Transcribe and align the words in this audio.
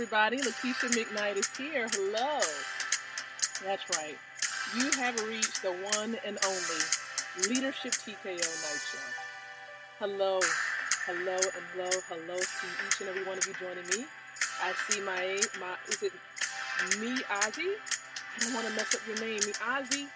Everybody. 0.00 0.36
Lakeisha 0.36 0.88
McKnight 0.90 1.36
is 1.38 1.48
here. 1.56 1.88
Hello. 1.90 2.38
That's 3.64 3.82
right. 3.98 4.16
You 4.76 4.92
have 4.92 5.20
reached 5.26 5.60
the 5.60 5.72
one 5.72 6.16
and 6.24 6.38
only 6.46 7.48
Leadership 7.48 7.90
TKO 7.90 8.24
Night 8.24 8.82
Show. 8.92 9.08
Hello, 9.98 10.38
hello, 11.04 11.34
and 11.34 11.64
hello, 11.74 11.90
hello 12.08 12.38
to 12.38 12.66
each 12.86 13.00
and 13.00 13.08
every 13.08 13.24
one 13.24 13.38
of 13.38 13.46
you 13.48 13.54
joining 13.54 13.84
me. 13.88 14.06
I 14.62 14.72
see 14.88 15.00
my, 15.00 15.40
my 15.58 15.74
is 15.88 16.00
it 16.04 16.12
me, 17.00 17.16
Ozzy? 17.24 17.74
I 17.74 18.38
don't 18.38 18.54
want 18.54 18.68
to 18.68 18.72
mess 18.74 18.94
up 18.94 19.00
your 19.04 19.16
name, 19.16 19.40
me, 19.40 19.52
Ozzy. 19.52 20.06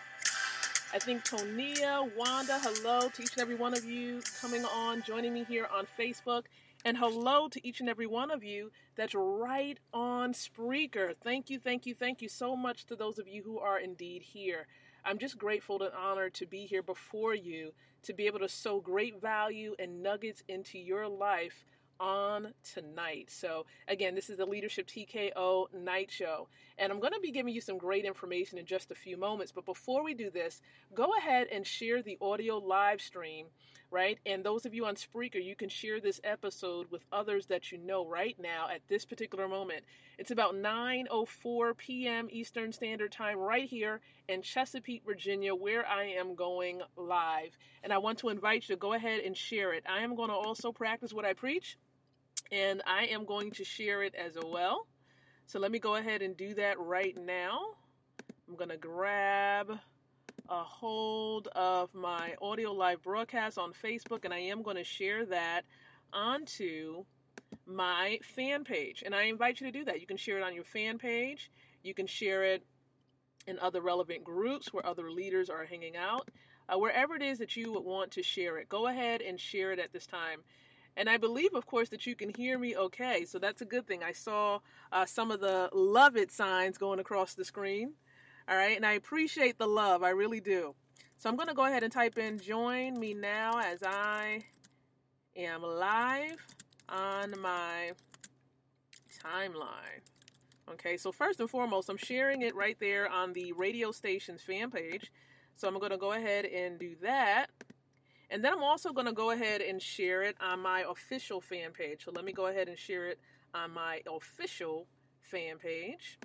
I 0.94 1.00
think 1.00 1.25
Tonia, 1.25 2.09
Wanda, 2.16 2.60
hello 2.62 3.09
to 3.09 3.22
each 3.22 3.32
and 3.32 3.43
every 3.43 3.56
one 3.56 3.75
of 3.75 3.84
you 3.84 4.22
coming 4.41 4.64
on, 4.64 5.03
joining 5.03 5.34
me 5.34 5.43
here 5.43 5.66
on 5.75 5.88
Facebook. 5.99 6.44
And 6.84 6.97
hello 6.97 7.47
to 7.47 7.65
each 7.66 7.78
and 7.78 7.88
every 7.88 8.09
one 8.09 8.32
of 8.32 8.43
you 8.43 8.72
that's 8.97 9.15
right 9.15 9.78
on 9.94 10.32
Spreaker. 10.32 11.15
Thank 11.22 11.48
you, 11.48 11.60
thank 11.60 11.87
you, 11.87 11.94
thank 11.94 12.20
you 12.20 12.28
so 12.28 12.56
much 12.56 12.87
to 12.87 12.97
those 12.97 13.20
of 13.20 13.28
you 13.28 13.44
who 13.44 13.60
are 13.60 13.78
indeed 13.78 14.22
here. 14.22 14.66
I'm 15.04 15.19
just 15.19 15.38
grateful 15.38 15.81
and 15.81 15.93
honored 15.94 16.34
to 16.34 16.47
be 16.47 16.66
here 16.66 16.82
before 16.82 17.37
you 17.37 17.72
to 18.03 18.12
be 18.12 18.26
able 18.26 18.41
to 18.41 18.48
sow 18.48 18.81
great 18.81 19.20
value 19.20 19.76
and 19.78 20.03
nuggets 20.03 20.43
into 20.48 20.76
your 20.76 21.06
life 21.06 21.65
on 22.00 22.53
tonight. 22.65 23.31
So, 23.31 23.64
again, 23.87 24.16
this 24.16 24.28
is 24.28 24.38
the 24.38 24.47
Leadership 24.47 24.88
TKO 24.88 25.72
Night 25.72 26.10
Show, 26.10 26.49
and 26.78 26.92
I'm 26.92 27.00
going 27.00 27.12
to 27.12 27.20
be 27.20 27.30
giving 27.30 27.54
you 27.54 27.60
some 27.60 27.78
great 27.78 28.04
information 28.04 28.58
in 28.58 28.66
just 28.66 28.90
a 28.90 28.94
few 28.94 29.16
moments. 29.16 29.52
But 29.52 29.66
before 29.66 30.04
we 30.04 30.14
do 30.14 30.30
this, 30.30 30.60
go 30.94 31.10
ahead 31.18 31.48
and 31.52 31.66
share 31.66 32.02
the 32.02 32.18
audio 32.20 32.58
live 32.58 33.00
stream, 33.00 33.46
right? 33.90 34.18
And 34.26 34.44
those 34.44 34.66
of 34.66 34.74
you 34.74 34.86
on 34.86 34.94
Spreaker, 34.94 35.42
you 35.42 35.56
can 35.56 35.68
share 35.68 36.00
this 36.00 36.20
episode 36.24 36.90
with 36.90 37.04
others 37.12 37.46
that 37.46 37.72
you 37.72 37.78
know 37.78 38.06
right 38.06 38.36
now 38.38 38.68
at 38.72 38.80
this 38.88 39.04
particular 39.04 39.48
moment. 39.48 39.84
It's 40.18 40.30
about 40.30 40.54
9:04 40.54 41.76
p.m. 41.76 42.28
Eastern 42.30 42.72
Standard 42.72 43.12
Time 43.12 43.38
right 43.38 43.68
here 43.68 44.00
in 44.28 44.42
Chesapeake, 44.42 45.04
Virginia, 45.04 45.54
where 45.54 45.86
I 45.86 46.04
am 46.18 46.34
going 46.34 46.82
live. 46.96 47.56
And 47.82 47.92
I 47.92 47.98
want 47.98 48.18
to 48.18 48.28
invite 48.28 48.68
you 48.68 48.74
to 48.74 48.78
go 48.78 48.92
ahead 48.92 49.20
and 49.20 49.36
share 49.36 49.72
it. 49.72 49.84
I 49.88 50.02
am 50.02 50.14
going 50.14 50.28
to 50.28 50.34
also 50.34 50.72
practice 50.72 51.12
what 51.12 51.24
I 51.24 51.32
preach 51.32 51.76
and 52.52 52.82
I 52.86 53.06
am 53.06 53.24
going 53.24 53.50
to 53.52 53.64
share 53.64 54.02
it 54.02 54.14
as 54.14 54.36
well. 54.44 54.86
So 55.47 55.58
let 55.58 55.70
me 55.70 55.78
go 55.78 55.97
ahead 55.97 56.22
and 56.22 56.36
do 56.36 56.54
that 56.54 56.78
right 56.78 57.16
now. 57.16 57.60
I'm 58.48 58.56
going 58.56 58.70
to 58.70 58.76
grab 58.76 59.78
a 60.48 60.62
hold 60.62 61.48
of 61.48 61.94
my 61.94 62.34
audio 62.41 62.72
live 62.72 63.03
broadcast 63.03 63.58
on 63.58 63.72
Facebook, 63.72 64.25
and 64.25 64.32
I 64.32 64.38
am 64.38 64.62
going 64.62 64.76
to 64.76 64.84
share 64.84 65.25
that 65.26 65.62
onto 66.12 67.04
my 67.66 68.19
fan 68.34 68.64
page. 68.64 69.02
And 69.04 69.14
I 69.14 69.25
invite 69.25 69.60
you 69.60 69.66
to 69.70 69.78
do 69.78 69.84
that. 69.84 70.00
You 70.00 70.06
can 70.06 70.16
share 70.16 70.38
it 70.38 70.42
on 70.42 70.54
your 70.54 70.64
fan 70.64 70.98
page, 70.98 71.50
you 71.82 71.94
can 71.94 72.06
share 72.06 72.44
it 72.44 72.62
in 73.47 73.58
other 73.58 73.81
relevant 73.81 74.25
groups 74.25 74.72
where 74.72 74.86
other 74.86 75.10
leaders 75.10 75.50
are 75.50 75.64
hanging 75.64 75.97
out. 75.97 76.28
Uh, 76.69 76.78
wherever 76.78 77.16
it 77.16 77.22
is 77.22 77.38
that 77.38 77.56
you 77.56 77.72
would 77.72 77.84
want 77.84 78.12
to 78.12 78.22
share 78.22 78.58
it, 78.58 78.69
go 78.69 78.86
ahead 78.86 79.20
and 79.20 79.38
share 79.38 79.72
it 79.72 79.78
at 79.78 79.92
this 79.92 80.06
time. 80.06 80.41
And 80.96 81.08
I 81.08 81.16
believe, 81.16 81.54
of 81.54 81.66
course, 81.66 81.88
that 81.90 82.06
you 82.06 82.14
can 82.14 82.30
hear 82.36 82.58
me 82.58 82.76
okay. 82.76 83.24
So 83.24 83.38
that's 83.38 83.62
a 83.62 83.64
good 83.64 83.86
thing. 83.86 84.02
I 84.02 84.12
saw 84.12 84.58
uh, 84.92 85.06
some 85.06 85.30
of 85.30 85.40
the 85.40 85.70
love 85.72 86.16
it 86.16 86.30
signs 86.30 86.76
going 86.76 87.00
across 87.00 87.34
the 87.34 87.44
screen. 87.44 87.94
All 88.48 88.56
right. 88.56 88.76
And 88.76 88.84
I 88.84 88.92
appreciate 88.92 89.58
the 89.58 89.66
love. 89.66 90.02
I 90.02 90.10
really 90.10 90.40
do. 90.40 90.74
So 91.16 91.30
I'm 91.30 91.36
going 91.36 91.48
to 91.48 91.54
go 91.54 91.64
ahead 91.64 91.82
and 91.82 91.92
type 91.92 92.18
in 92.18 92.38
join 92.38 92.98
me 92.98 93.14
now 93.14 93.58
as 93.60 93.82
I 93.82 94.42
am 95.36 95.62
live 95.62 96.44
on 96.88 97.34
my 97.40 97.92
timeline. 99.24 100.02
Okay. 100.72 100.96
So, 100.96 101.10
first 101.10 101.40
and 101.40 101.48
foremost, 101.48 101.88
I'm 101.88 101.96
sharing 101.96 102.42
it 102.42 102.54
right 102.54 102.76
there 102.80 103.08
on 103.10 103.32
the 103.32 103.52
radio 103.52 103.92
station's 103.92 104.42
fan 104.42 104.70
page. 104.70 105.10
So 105.56 105.68
I'm 105.68 105.78
going 105.78 105.90
to 105.90 105.98
go 105.98 106.12
ahead 106.12 106.44
and 106.44 106.78
do 106.78 106.96
that. 107.02 107.46
And 108.32 108.43
then 108.43 108.55
I'm 108.55 108.64
also 108.64 108.93
going 108.93 109.06
to 109.06 109.12
go 109.12 109.31
ahead 109.31 109.61
and 109.61 109.81
share 109.81 110.23
it 110.23 110.37
on 110.40 110.61
my 110.61 110.84
official 110.90 111.43
fan 111.43 111.73
page. 111.73 112.06
So 112.06 112.12
let 112.12 112.25
me 112.25 112.32
go 112.32 112.46
ahead 112.46 112.67
and 112.67 112.79
share 112.79 113.08
it 113.08 113.20
on 113.55 113.73
my 113.73 114.00
official 114.11 114.87
fan 115.20 115.58
page. 115.58 116.19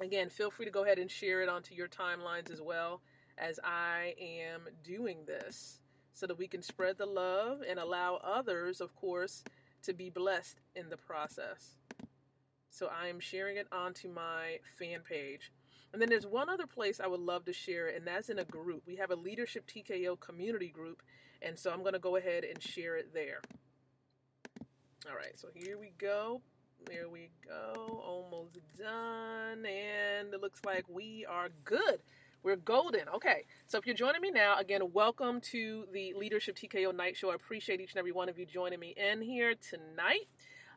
Again, 0.00 0.28
feel 0.30 0.50
free 0.50 0.66
to 0.66 0.72
go 0.72 0.84
ahead 0.84 0.98
and 0.98 1.08
share 1.08 1.40
it 1.42 1.48
onto 1.48 1.76
your 1.76 1.86
timelines 1.86 2.50
as 2.50 2.60
well 2.60 3.02
as 3.38 3.60
I 3.62 4.14
am 4.20 4.62
doing 4.82 5.18
this. 5.24 5.78
so 6.14 6.26
that 6.26 6.38
we 6.38 6.46
can 6.46 6.62
spread 6.62 6.98
the 6.98 7.06
love 7.06 7.62
and 7.68 7.78
allow 7.78 8.16
others, 8.22 8.80
of 8.80 8.94
course, 8.94 9.42
to 9.82 9.92
be 9.92 10.10
blessed 10.10 10.60
in 10.76 10.88
the 10.88 10.96
process. 10.96 11.76
So 12.70 12.88
I 12.88 13.08
am 13.08 13.20
sharing 13.20 13.56
it 13.56 13.66
onto 13.72 14.08
my 14.08 14.58
fan 14.78 15.00
page. 15.08 15.50
And 15.92 16.00
then 16.00 16.08
there's 16.08 16.26
one 16.26 16.48
other 16.48 16.66
place 16.66 17.00
I 17.00 17.06
would 17.06 17.20
love 17.20 17.44
to 17.44 17.52
share, 17.52 17.88
and 17.88 18.06
that's 18.06 18.30
in 18.30 18.38
a 18.38 18.44
group. 18.44 18.82
We 18.86 18.96
have 18.96 19.10
a 19.10 19.16
Leadership 19.16 19.66
TKO 19.66 20.18
community 20.18 20.68
group, 20.68 21.02
and 21.42 21.58
so 21.58 21.70
I'm 21.70 21.80
going 21.80 21.92
to 21.92 21.98
go 21.98 22.16
ahead 22.16 22.44
and 22.44 22.62
share 22.62 22.96
it 22.96 23.12
there. 23.12 23.40
All 25.08 25.16
right, 25.16 25.38
so 25.38 25.48
here 25.52 25.78
we 25.78 25.92
go. 25.98 26.40
There 26.86 27.08
we 27.08 27.30
go. 27.46 28.02
Almost 28.04 28.58
done. 28.78 29.66
And 29.66 30.32
it 30.32 30.40
looks 30.40 30.60
like 30.64 30.84
we 30.88 31.26
are 31.28 31.48
good. 31.64 32.00
We're 32.42 32.56
golden. 32.56 33.08
Okay. 33.14 33.44
So 33.66 33.78
if 33.78 33.86
you're 33.86 33.94
joining 33.94 34.20
me 34.20 34.30
now, 34.30 34.58
again, 34.58 34.92
welcome 34.92 35.40
to 35.52 35.84
the 35.92 36.12
Leadership 36.16 36.56
TKO 36.56 36.94
Night 36.94 37.16
Show. 37.16 37.30
I 37.30 37.34
appreciate 37.34 37.80
each 37.80 37.92
and 37.92 37.98
every 37.98 38.10
one 38.12 38.28
of 38.28 38.38
you 38.38 38.46
joining 38.46 38.80
me 38.80 38.94
in 38.96 39.22
here 39.22 39.54
tonight. 39.70 40.28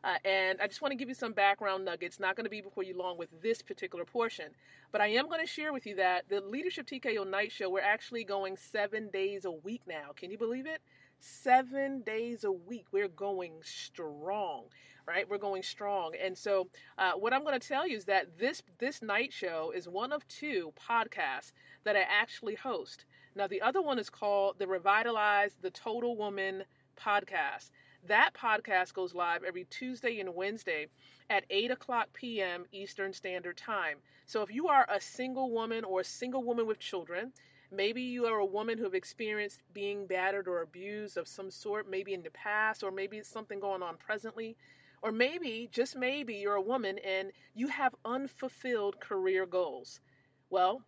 Uh, 0.04 0.16
and 0.24 0.60
I 0.60 0.66
just 0.66 0.82
want 0.82 0.92
to 0.92 0.96
give 0.96 1.08
you 1.08 1.14
some 1.14 1.32
background 1.32 1.84
nuggets. 1.84 2.20
Not 2.20 2.36
going 2.36 2.44
to 2.44 2.50
be 2.50 2.60
before 2.60 2.84
you 2.84 2.96
long 2.96 3.18
with 3.18 3.28
this 3.42 3.62
particular 3.62 4.04
portion, 4.04 4.46
but 4.92 5.00
I 5.00 5.08
am 5.08 5.28
going 5.28 5.40
to 5.40 5.46
share 5.46 5.72
with 5.72 5.86
you 5.86 5.96
that 5.96 6.28
the 6.28 6.40
Leadership 6.40 6.86
TKO 6.86 7.28
Night 7.28 7.52
Show, 7.52 7.70
we're 7.70 7.80
actually 7.80 8.24
going 8.24 8.56
seven 8.56 9.10
days 9.10 9.44
a 9.44 9.50
week 9.50 9.82
now. 9.86 10.10
Can 10.14 10.30
you 10.30 10.38
believe 10.38 10.66
it? 10.66 10.80
seven 11.20 12.02
days 12.02 12.44
a 12.44 12.52
week. 12.52 12.86
We're 12.92 13.08
going 13.08 13.52
strong, 13.62 14.64
right? 15.06 15.28
We're 15.28 15.38
going 15.38 15.62
strong. 15.62 16.12
And 16.22 16.36
so, 16.36 16.68
uh, 16.98 17.12
what 17.12 17.32
I'm 17.32 17.42
going 17.42 17.58
to 17.58 17.68
tell 17.68 17.86
you 17.86 17.96
is 17.96 18.04
that 18.06 18.38
this 18.38 18.62
this 18.78 19.02
night 19.02 19.32
show 19.32 19.72
is 19.74 19.88
one 19.88 20.12
of 20.12 20.26
two 20.28 20.72
podcasts 20.88 21.52
that 21.84 21.96
I 21.96 22.02
actually 22.02 22.54
host. 22.54 23.04
Now, 23.34 23.46
the 23.46 23.62
other 23.62 23.82
one 23.82 23.98
is 23.98 24.08
called 24.08 24.58
the 24.58 24.66
Revitalize 24.66 25.56
the 25.60 25.70
Total 25.70 26.16
Woman 26.16 26.64
podcast. 26.98 27.70
That 28.06 28.34
podcast 28.34 28.94
goes 28.94 29.14
live 29.14 29.42
every 29.44 29.64
Tuesday 29.64 30.20
and 30.20 30.34
Wednesday 30.34 30.86
at 31.28 31.44
8 31.50 31.70
o'clock 31.70 32.08
p.m. 32.12 32.64
Eastern 32.72 33.12
Standard 33.12 33.56
Time. 33.56 33.98
So 34.26 34.42
if 34.42 34.52
you 34.52 34.68
are 34.68 34.86
a 34.88 35.00
single 35.00 35.50
woman 35.50 35.84
or 35.84 36.00
a 36.00 36.04
single 36.04 36.44
woman 36.44 36.66
with 36.66 36.78
children, 36.78 37.32
Maybe 37.72 38.02
you 38.02 38.26
are 38.26 38.38
a 38.38 38.46
woman 38.46 38.78
who 38.78 38.84
have 38.84 38.94
experienced 38.94 39.60
being 39.74 40.06
battered 40.06 40.46
or 40.46 40.62
abused 40.62 41.16
of 41.16 41.26
some 41.26 41.50
sort, 41.50 41.90
maybe 41.90 42.14
in 42.14 42.22
the 42.22 42.30
past, 42.30 42.84
or 42.84 42.92
maybe 42.92 43.18
it's 43.18 43.28
something 43.28 43.58
going 43.58 43.82
on 43.82 43.96
presently. 43.96 44.56
Or 45.02 45.10
maybe, 45.10 45.68
just 45.72 45.96
maybe, 45.96 46.34
you're 46.36 46.54
a 46.54 46.62
woman 46.62 46.98
and 46.98 47.32
you 47.54 47.66
have 47.68 47.94
unfulfilled 48.04 49.00
career 49.00 49.46
goals. 49.46 50.00
Well, 50.48 50.82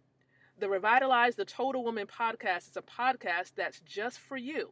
the 0.57 0.69
Revitalize 0.69 1.35
the 1.35 1.45
Total 1.45 1.83
Woman 1.83 2.07
podcast 2.07 2.71
is 2.71 2.77
a 2.77 2.83
podcast 2.83 3.53
that's 3.57 3.81
just 3.81 4.21
for 4.21 4.37
you, 4.37 4.71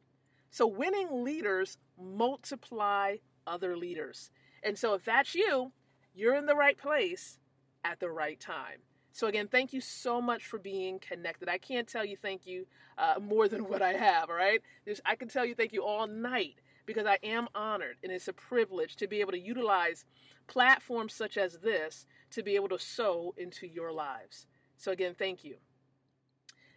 So, 0.51 0.67
winning 0.67 1.25
leaders 1.25 1.79
multiply 1.99 3.17
other 3.47 3.77
leaders. 3.77 4.31
And 4.63 4.77
so, 4.77 4.95
if 4.95 5.05
that's 5.05 5.35
you, 5.35 5.73
you're 6.15 6.35
in 6.35 6.47
the 6.47 6.57
right 6.57 6.77
place 6.77 7.39
at 7.85 8.01
the 8.01 8.11
right 8.11 8.39
time. 8.39 8.81
So, 9.13 9.27
again, 9.27 9.49
thank 9.49 9.73
you 9.73 9.81
so 9.81 10.21
much 10.21 10.47
for 10.47 10.59
being 10.59 10.99
connected. 10.99 11.49
I 11.49 11.59
can't 11.59 11.89
tell 11.89 12.05
you 12.05 12.17
thank 12.17 12.47
you 12.47 12.67
uh, 12.99 13.21
more 13.21 13.49
than 13.49 13.65
what 13.69 13.83
I 13.83 13.93
have, 13.93 14.29
all 14.29 14.37
right? 14.37 14.61
There's, 14.85 15.01
I 15.05 15.15
can 15.15 15.29
tell 15.29 15.45
you 15.45 15.55
thank 15.55 15.73
you 15.73 15.85
all 15.85 16.07
night 16.07 16.57
because 16.87 17.07
I 17.07 17.19
am 17.23 17.47
honored 17.55 17.97
and 18.03 18.11
it's 18.11 18.29
a 18.29 18.33
privilege 18.33 18.97
to 18.97 19.07
be 19.07 19.21
able 19.21 19.33
to 19.33 19.39
utilize 19.39 20.05
platforms 20.49 21.15
such 21.15 21.37
as 21.37 21.59
this 21.59 22.07
to 22.33 22.43
be 22.43 22.57
able 22.57 22.69
to 22.69 22.79
sow 22.79 23.35
into 23.37 23.67
your 23.67 23.93
lives. 23.93 24.47
So, 24.77 24.91
again, 24.91 25.15
thank 25.17 25.45
you. 25.45 25.57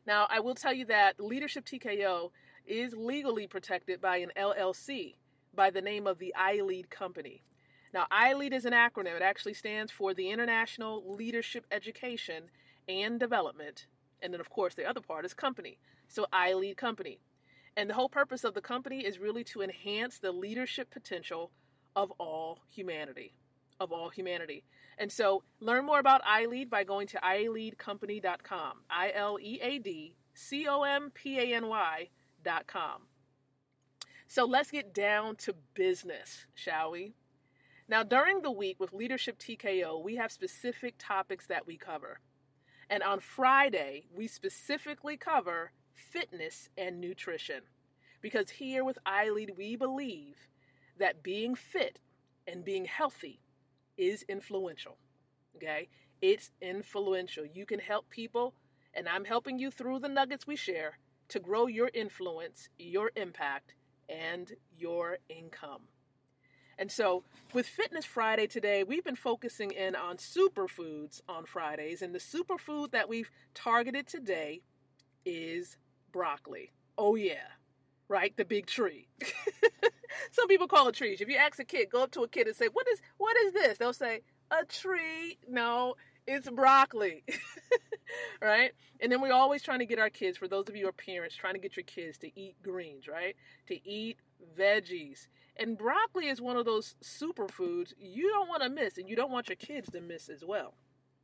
Now, 0.06 0.28
I 0.30 0.42
will 0.42 0.56
tell 0.56 0.74
you 0.74 0.86
that 0.86 1.20
Leadership 1.20 1.66
TKO 1.66 2.32
is 2.66 2.94
legally 2.94 3.48
protected 3.48 4.02
by 4.02 4.18
an 4.18 4.32
LLC 4.38 5.16
by 5.56 5.70
the 5.70 5.82
name 5.82 6.08
of 6.08 6.20
the 6.20 6.34
iLead 6.38 6.90
Company. 6.90 7.44
Now, 7.94 8.08
iLead 8.12 8.54
is 8.54 8.66
an 8.66 8.74
acronym. 8.74 9.16
It 9.16 9.22
actually 9.22 9.54
stands 9.54 9.92
for 9.92 10.14
the 10.14 10.30
International 10.30 11.14
Leadership 11.16 11.66
Education 11.72 12.46
and 12.88 13.20
Development. 13.20 13.86
And 14.22 14.34
then, 14.34 14.40
of 14.40 14.50
course, 14.50 14.74
the 14.74 14.86
other 14.86 15.02
part 15.02 15.26
is 15.26 15.34
company. 15.34 15.78
So, 16.08 16.26
iLead 16.34 16.78
Company. 16.78 17.20
And 17.78 17.90
the 17.90 17.94
whole 17.94 18.10
purpose 18.10 18.44
of 18.44 18.54
the 18.54 18.62
company 18.62 19.06
is 19.06 19.20
really 19.20 19.44
to 19.46 19.62
enhance 19.62 20.20
the 20.20 20.32
leadership 20.32 20.90
potential 20.90 21.52
of 21.96 22.12
all 22.20 22.60
humanity. 22.70 23.34
Of 23.80 23.92
all 23.92 24.10
humanity. 24.10 24.64
And 24.98 25.12
so, 25.12 25.44
learn 25.60 25.86
more 25.86 26.00
about 26.00 26.24
iLead 26.24 26.70
by 26.70 26.84
going 26.84 27.08
to 27.08 27.18
ileadcompany.com. 27.18 28.78
I 28.90 29.12
L 29.14 29.38
E 29.40 29.60
A 29.62 29.80
D 29.80 30.16
C 30.34 30.68
O 30.68 30.82
M 30.82 31.12
P 31.14 31.40
A 31.40 31.56
N 31.56 31.68
Y 31.68 32.10
com. 32.68 33.04
So 34.28 34.46
let's 34.46 34.72
get 34.72 34.94
down 34.94 35.36
to 35.38 35.54
business, 35.74 36.46
shall 36.56 36.92
we? 36.92 37.14
Now, 37.88 38.02
during 38.02 38.42
the 38.42 38.52
week 38.52 38.80
with 38.80 38.94
Leadership 38.94 39.38
TKO, 39.38 40.02
we 40.02 40.16
have 40.16 40.32
specific 40.32 40.96
topics 40.98 41.48
that 41.48 41.68
we 41.68 41.78
cover. 41.78 42.20
And 42.90 43.04
on 43.04 43.20
Friday, 43.20 44.06
we 44.16 44.28
specifically 44.28 45.18
cover 45.18 45.72
fitness 45.94 46.70
and 46.78 47.00
nutrition. 47.00 47.62
Because 48.22 48.50
here 48.50 48.84
with 48.84 48.98
iLead, 49.06 49.58
we 49.58 49.76
believe 49.76 50.38
that 50.98 51.24
being 51.24 51.56
fit 51.56 52.00
and 52.48 52.64
being 52.64 52.86
healthy 52.86 53.40
is 53.98 54.24
influential. 54.30 54.98
Okay? 55.58 55.90
It's 56.22 56.52
influential. 56.62 57.46
You 57.46 57.66
can 57.66 57.80
help 57.80 58.10
people, 58.10 58.54
and 58.94 59.08
I'm 59.08 59.26
helping 59.26 59.60
you 59.60 59.70
through 59.70 60.00
the 60.00 60.08
nuggets 60.08 60.48
we 60.48 60.56
share 60.56 60.98
to 61.34 61.40
grow 61.40 61.66
your 61.66 61.90
influence, 61.96 62.70
your 62.78 63.10
impact, 63.16 63.74
and 64.08 64.52
your 64.78 65.18
income. 65.30 65.82
And 66.78 66.92
so, 66.92 67.24
with 67.54 67.66
Fitness 67.66 68.06
Friday 68.06 68.46
today, 68.46 68.84
we've 68.84 69.04
been 69.04 69.16
focusing 69.16 69.72
in 69.72 69.96
on 69.96 70.18
superfoods 70.18 71.22
on 71.28 71.46
Fridays, 71.46 72.04
and 72.04 72.14
the 72.14 72.20
superfood 72.20 72.92
that 72.92 73.10
we've 73.10 73.32
targeted 73.56 74.06
today 74.06 74.62
is 75.26 75.78
broccoli. 76.12 76.72
Oh, 77.00 77.16
yeah, 77.16 77.48
right? 78.08 78.38
The 78.38 78.46
big 78.46 78.68
tree. 78.68 79.08
Some 80.32 80.48
people 80.48 80.68
call 80.68 80.88
it 80.88 80.94
trees. 80.94 81.20
If 81.20 81.30
you 81.30 81.38
ask 81.38 81.58
a 81.58 81.66
kid, 81.66 81.90
go 81.90 82.04
up 82.04 82.12
to 82.12 82.22
a 82.22 82.28
kid 82.28 82.46
and 82.46 82.56
say, 82.56 82.68
"What 82.72 82.88
is 82.88 83.02
what 83.18 83.36
is 83.38 83.54
this?" 83.54 83.80
They'll 83.80 83.92
say, 83.92 84.22
"A 84.52 84.66
tree." 84.66 85.40
No, 85.50 85.96
it's 86.28 86.50
broccoli. 86.50 87.24
right? 88.42 88.72
And 89.00 89.12
then 89.12 89.22
we're 89.22 89.34
always 89.34 89.62
trying 89.62 89.80
to 89.80 89.86
get 89.86 90.00
our 90.00 90.10
kids, 90.10 90.38
for 90.38 90.48
those 90.48 90.70
of 90.70 90.76
you 90.76 90.84
who 90.84 90.90
are 90.90 90.94
parents, 90.94 91.36
trying 91.36 91.54
to 91.54 91.60
get 91.60 91.76
your 91.76 91.84
kids 91.84 92.18
to 92.20 92.40
eat 92.40 92.56
greens, 92.64 93.08
right? 93.08 93.36
To 93.68 93.90
eat 93.90 94.18
veggies. 94.58 95.28
And 95.58 95.78
broccoli 95.78 96.28
is 96.28 96.42
one 96.42 96.58
of 96.58 96.66
those 96.66 96.96
superfoods 97.04 97.94
you 97.98 98.30
don't 98.30 98.50
want 98.50 98.64
to 98.64 98.70
miss, 98.70 98.98
and 98.98 99.08
you 99.08 99.16
don't 99.16 99.32
want 99.32 99.50
your 99.50 99.56
kids 99.56 99.90
to 99.92 100.02
miss 100.02 100.30
as 100.30 100.44
well. 100.44 100.74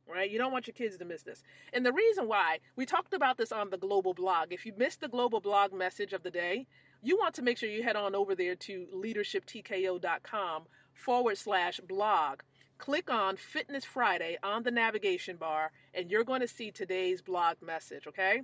Right? 0.08 0.30
You 0.30 0.38
don't 0.38 0.50
want 0.50 0.66
your 0.66 0.74
kids 0.74 0.96
to 0.96 1.04
miss 1.04 1.22
this. 1.22 1.40
And 1.72 1.86
the 1.86 1.92
reason 1.92 2.26
why, 2.26 2.58
we 2.74 2.84
talked 2.84 3.14
about 3.14 3.38
this 3.38 3.52
on 3.52 3.70
the 3.70 3.78
global 3.78 4.12
blog. 4.12 4.52
If 4.52 4.66
you 4.66 4.72
missed 4.76 5.00
the 5.00 5.08
global 5.08 5.40
blog 5.40 5.72
message 5.72 6.12
of 6.12 6.24
the 6.24 6.32
day, 6.32 6.66
you 7.00 7.16
want 7.16 7.36
to 7.36 7.42
make 7.42 7.58
sure 7.58 7.68
you 7.68 7.84
head 7.84 7.94
on 7.94 8.16
over 8.16 8.34
there 8.34 8.56
to 8.56 8.86
leadershiptko.com 8.92 10.64
forward 10.94 11.38
slash 11.38 11.78
blog. 11.80 12.40
Click 12.80 13.10
on 13.10 13.36
Fitness 13.36 13.84
Friday 13.84 14.38
on 14.42 14.62
the 14.62 14.70
navigation 14.70 15.36
bar, 15.36 15.70
and 15.92 16.10
you're 16.10 16.24
going 16.24 16.40
to 16.40 16.48
see 16.48 16.70
today's 16.70 17.20
blog 17.20 17.56
message, 17.60 18.06
okay? 18.06 18.40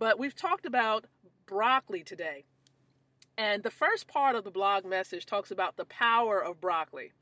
But 0.00 0.18
we've 0.18 0.34
talked 0.34 0.66
about 0.66 1.04
broccoli 1.46 2.02
today. 2.02 2.44
And 3.36 3.62
the 3.62 3.70
first 3.70 4.08
part 4.08 4.34
of 4.34 4.42
the 4.42 4.50
blog 4.50 4.84
message 4.84 5.26
talks 5.26 5.52
about 5.52 5.76
the 5.76 5.84
power 5.84 6.42
of 6.42 6.60
broccoli, 6.60 7.12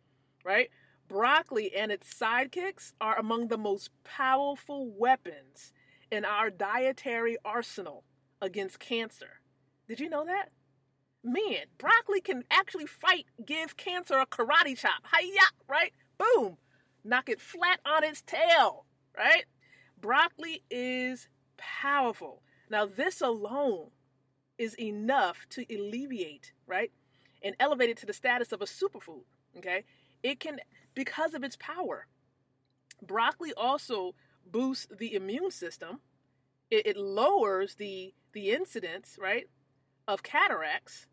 right? 0.47 0.71
Broccoli 1.09 1.77
and 1.77 1.93
its 1.93 2.11
sidekicks 2.15 2.95
are 3.03 3.19
among 3.19 3.49
the 3.49 3.59
most 3.59 3.91
powerful 4.03 4.91
weapons 4.91 5.75
in 6.11 6.25
our 6.25 6.49
dietary 6.49 7.37
arsenal 7.45 8.03
against 8.41 8.79
cancer. 8.79 9.41
Did 9.89 10.01
you 10.01 10.09
know 10.09 10.25
that? 10.25 10.49
Man, 11.23 11.67
broccoli 11.77 12.23
can 12.23 12.45
actually 12.51 12.87
fight, 12.87 13.27
give 13.45 13.77
cancer 13.77 14.19
a 14.19 14.25
karate 14.25 14.79
chop. 14.79 15.05
Hiya, 15.15 15.43
right? 15.69 15.93
Boom. 16.19 16.57
Knock 17.05 17.29
it 17.29 17.41
flat 17.41 17.81
on 17.87 18.05
its 18.05 18.23
tail, 18.23 18.85
right? 19.17 19.45
Broccoli 20.01 20.63
is 20.71 21.29
powerful. 21.57 22.43
Now, 22.69 22.87
this 22.87 23.21
alone 23.21 23.91
is 24.59 24.75
enough 24.79 25.47
to 25.51 25.65
alleviate, 25.71 26.53
right? 26.67 26.91
And 27.43 27.55
elevate 27.61 27.91
it 27.91 27.97
to 27.99 28.07
the 28.07 28.13
status 28.13 28.53
of 28.53 28.63
a 28.63 28.65
superfood, 28.65 29.23
okay? 29.59 29.85
It 30.23 30.41
can, 30.41 30.59
because 30.95 31.35
of 31.35 31.45
its 31.45 31.57
power. 31.57 32.07
Broccoli 33.03 33.53
also 33.57 34.15
boosts 34.51 34.89
the 34.97 35.15
immune 35.15 35.51
system. 35.51 36.01
It, 36.71 36.87
it 36.87 36.97
lowers 36.97 37.75
the, 37.77 38.15
the 38.33 38.51
incidence, 38.51 39.17
right, 39.21 39.49
of 40.09 40.23
cataracts. 40.23 41.07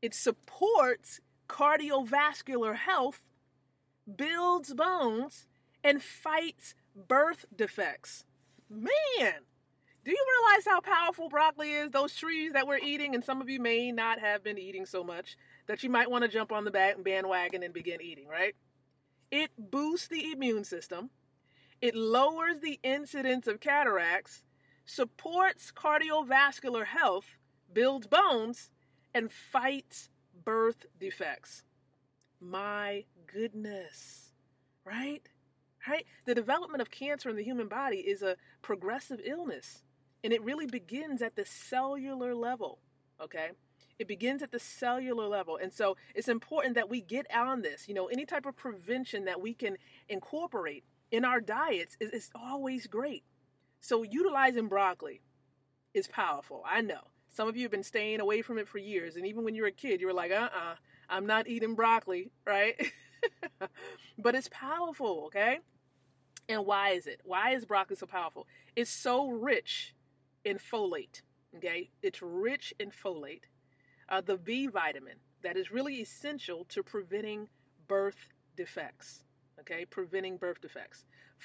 It 0.00 0.14
supports 0.14 1.20
cardiovascular 1.48 2.76
health, 2.76 3.20
builds 4.16 4.74
bones, 4.74 5.46
and 5.84 6.02
fights 6.02 6.74
birth 6.94 7.44
defects. 7.54 8.24
Man, 8.70 9.34
do 10.04 10.10
you 10.10 10.26
realize 10.40 10.64
how 10.64 10.80
powerful 10.80 11.28
broccoli 11.28 11.72
is? 11.72 11.90
Those 11.90 12.14
trees 12.14 12.52
that 12.52 12.66
we're 12.66 12.78
eating, 12.78 13.14
and 13.14 13.22
some 13.22 13.40
of 13.40 13.48
you 13.48 13.60
may 13.60 13.92
not 13.92 14.18
have 14.18 14.42
been 14.42 14.58
eating 14.58 14.86
so 14.86 15.04
much 15.04 15.36
that 15.66 15.82
you 15.82 15.90
might 15.90 16.10
want 16.10 16.22
to 16.22 16.28
jump 16.28 16.50
on 16.52 16.64
the 16.64 16.70
bandwagon 16.70 17.62
and 17.62 17.74
begin 17.74 18.00
eating, 18.00 18.26
right? 18.26 18.54
It 19.30 19.50
boosts 19.58 20.08
the 20.08 20.32
immune 20.32 20.64
system, 20.64 21.10
it 21.80 21.94
lowers 21.94 22.60
the 22.60 22.80
incidence 22.82 23.46
of 23.46 23.60
cataracts, 23.60 24.42
supports 24.86 25.70
cardiovascular 25.70 26.86
health, 26.86 27.26
builds 27.72 28.06
bones, 28.06 28.70
and 29.14 29.30
fights 29.30 30.08
birth 30.44 30.86
defects. 30.98 31.62
My 32.40 33.04
goodness, 33.32 34.30
right? 34.84 35.22
Right? 35.86 36.06
The 36.26 36.34
development 36.34 36.82
of 36.82 36.90
cancer 36.90 37.30
in 37.30 37.36
the 37.36 37.44
human 37.44 37.68
body 37.68 37.98
is 37.98 38.22
a 38.22 38.36
progressive 38.62 39.20
illness. 39.24 39.82
And 40.24 40.32
it 40.32 40.42
really 40.42 40.66
begins 40.66 41.22
at 41.22 41.36
the 41.36 41.44
cellular 41.44 42.34
level, 42.34 42.80
okay? 43.22 43.50
It 43.98 44.08
begins 44.08 44.42
at 44.42 44.50
the 44.50 44.58
cellular 44.58 45.28
level. 45.28 45.56
And 45.56 45.72
so 45.72 45.96
it's 46.14 46.28
important 46.28 46.74
that 46.74 46.90
we 46.90 47.00
get 47.00 47.26
on 47.34 47.62
this. 47.62 47.88
You 47.88 47.94
know, 47.94 48.06
any 48.06 48.26
type 48.26 48.46
of 48.46 48.56
prevention 48.56 49.24
that 49.26 49.40
we 49.40 49.54
can 49.54 49.76
incorporate 50.08 50.84
in 51.10 51.24
our 51.24 51.40
diets 51.40 51.96
is, 52.00 52.10
is 52.10 52.30
always 52.34 52.86
great. 52.86 53.24
So 53.80 54.02
utilizing 54.02 54.68
broccoli 54.68 55.20
is 55.94 56.08
powerful. 56.08 56.62
I 56.66 56.80
know. 56.80 57.00
Some 57.30 57.48
of 57.48 57.56
you 57.56 57.62
have 57.62 57.70
been 57.70 57.82
staying 57.82 58.20
away 58.20 58.42
from 58.42 58.58
it 58.58 58.68
for 58.68 58.78
years. 58.78 59.16
And 59.16 59.26
even 59.26 59.44
when 59.44 59.54
you 59.54 59.62
were 59.62 59.68
a 59.68 59.72
kid, 59.72 60.00
you 60.00 60.06
were 60.06 60.12
like, 60.12 60.30
uh 60.30 60.34
uh-uh, 60.34 60.72
uh, 60.72 60.74
i 61.08 61.16
am 61.16 61.26
not 61.26 61.48
eating 61.48 61.74
broccoli, 61.74 62.30
right? 62.46 62.74
but 64.18 64.34
it's 64.34 64.48
powerful, 64.50 65.24
okay? 65.26 65.58
And 66.48 66.64
why 66.64 66.90
is 66.90 67.06
it? 67.06 67.20
Why 67.24 67.52
is 67.52 67.64
broccoli 67.64 67.96
so 67.96 68.06
powerful? 68.06 68.46
It's 68.74 68.90
so 68.90 69.28
rich 69.28 69.94
in 70.44 70.58
folate. 70.58 71.22
Okay, 71.56 71.90
it's 72.02 72.20
rich 72.22 72.74
in 72.78 72.90
folate, 72.90 73.44
uh, 74.08 74.20
the 74.20 74.36
B 74.36 74.66
vitamin 74.66 75.16
that 75.42 75.56
is 75.56 75.70
really 75.70 75.94
essential 75.96 76.64
to 76.68 76.82
preventing 76.82 77.48
birth 77.86 78.32
defects. 78.56 79.24
Okay, 79.60 79.84
preventing 79.84 80.36
birth 80.36 80.60
defects. 80.60 81.04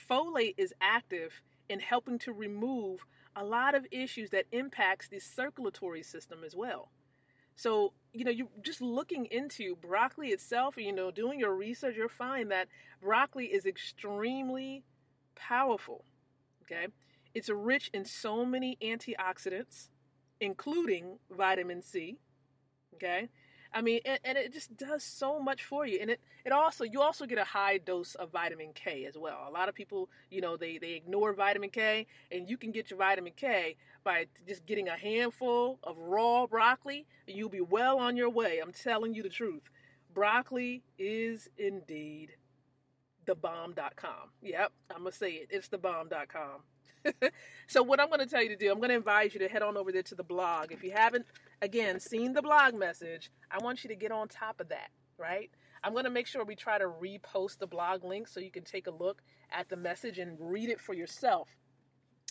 Folate 0.09 0.55
is 0.57 0.73
active 0.81 1.41
in 1.69 1.79
helping 1.79 2.19
to 2.19 2.33
remove 2.33 3.05
a 3.35 3.43
lot 3.43 3.75
of 3.75 3.87
issues 3.91 4.29
that 4.31 4.45
impacts 4.51 5.07
the 5.07 5.19
circulatory 5.19 6.03
system 6.03 6.43
as 6.45 6.55
well. 6.55 6.91
So, 7.55 7.93
you 8.13 8.23
know, 8.25 8.31
you 8.31 8.47
just 8.61 8.81
looking 8.81 9.25
into 9.25 9.75
broccoli 9.75 10.29
itself, 10.29 10.75
you 10.77 10.93
know, 10.93 11.11
doing 11.11 11.39
your 11.39 11.55
research, 11.55 11.95
you'll 11.97 12.09
find 12.09 12.51
that 12.51 12.67
broccoli 13.01 13.47
is 13.47 13.65
extremely 13.65 14.83
powerful. 15.35 16.05
Okay. 16.63 16.87
It's 17.33 17.49
rich 17.49 17.89
in 17.93 18.05
so 18.05 18.45
many 18.45 18.77
antioxidants, 18.81 19.89
including 20.39 21.17
vitamin 21.35 21.81
C. 21.81 22.19
Okay. 22.95 23.29
I 23.73 23.81
mean, 23.81 24.01
and, 24.05 24.19
and, 24.23 24.37
it 24.37 24.53
just 24.53 24.75
does 24.77 25.03
so 25.03 25.39
much 25.39 25.63
for 25.63 25.85
you. 25.85 25.97
And 25.99 26.09
it, 26.11 26.19
it 26.45 26.51
also, 26.51 26.83
you 26.83 27.01
also 27.01 27.25
get 27.25 27.37
a 27.37 27.43
high 27.43 27.79
dose 27.79 28.15
of 28.15 28.31
vitamin 28.31 28.71
K 28.73 29.05
as 29.05 29.17
well. 29.17 29.45
A 29.47 29.51
lot 29.51 29.67
of 29.67 29.75
people, 29.75 30.09
you 30.29 30.41
know, 30.41 30.57
they, 30.57 30.77
they 30.77 30.91
ignore 30.91 31.33
vitamin 31.33 31.69
K, 31.69 32.05
and 32.31 32.47
you 32.49 32.57
can 32.57 32.71
get 32.71 32.91
your 32.91 32.99
vitamin 32.99 33.33
K 33.35 33.75
by 34.03 34.27
just 34.47 34.65
getting 34.65 34.89
a 34.89 34.97
handful 34.97 35.79
of 35.83 35.97
raw 35.97 36.45
broccoli, 36.45 37.05
and 37.27 37.35
you'll 37.35 37.49
be 37.49 37.61
well 37.61 37.97
on 37.97 38.15
your 38.15 38.29
way. 38.29 38.59
I'm 38.59 38.73
telling 38.73 39.15
you 39.15 39.23
the 39.23 39.29
truth. 39.29 39.63
Broccoli 40.13 40.83
is 40.99 41.49
indeed 41.57 42.33
the 43.25 43.35
bomb.com. 43.35 44.29
Yep, 44.41 44.71
I'm 44.91 45.01
going 45.01 45.11
to 45.11 45.17
say 45.17 45.31
it. 45.31 45.47
It's 45.49 45.69
the 45.69 45.77
bomb.com. 45.77 46.61
so 47.67 47.83
what 47.83 47.99
I'm 47.99 48.07
going 48.07 48.19
to 48.19 48.25
tell 48.25 48.41
you 48.41 48.49
to 48.49 48.55
do, 48.55 48.71
I'm 48.71 48.77
going 48.77 48.89
to 48.89 48.95
invite 48.95 49.33
you 49.33 49.39
to 49.41 49.47
head 49.47 49.61
on 49.61 49.77
over 49.77 49.91
there 49.91 50.03
to 50.03 50.15
the 50.15 50.23
blog. 50.23 50.71
If 50.71 50.83
you 50.83 50.91
haven't, 50.91 51.25
again, 51.61 51.99
seen 51.99 52.33
the 52.33 52.41
blog 52.41 52.73
message, 52.75 53.31
I 53.51 53.63
want 53.63 53.83
you 53.83 53.89
to 53.89 53.95
get 53.95 54.11
on 54.11 54.27
top 54.27 54.59
of 54.59 54.69
that, 54.69 54.89
right? 55.17 55.49
I'm 55.83 55.93
going 55.93 56.05
to 56.05 56.11
make 56.11 56.27
sure 56.27 56.45
we 56.45 56.55
try 56.55 56.77
to 56.77 56.85
repost 56.85 57.59
the 57.59 57.67
blog 57.67 58.03
link 58.03 58.27
so 58.27 58.39
you 58.39 58.51
can 58.51 58.63
take 58.63 58.87
a 58.87 58.91
look 58.91 59.21
at 59.51 59.69
the 59.69 59.75
message 59.75 60.17
and 60.17 60.37
read 60.39 60.69
it 60.69 60.79
for 60.79 60.93
yourself. 60.93 61.49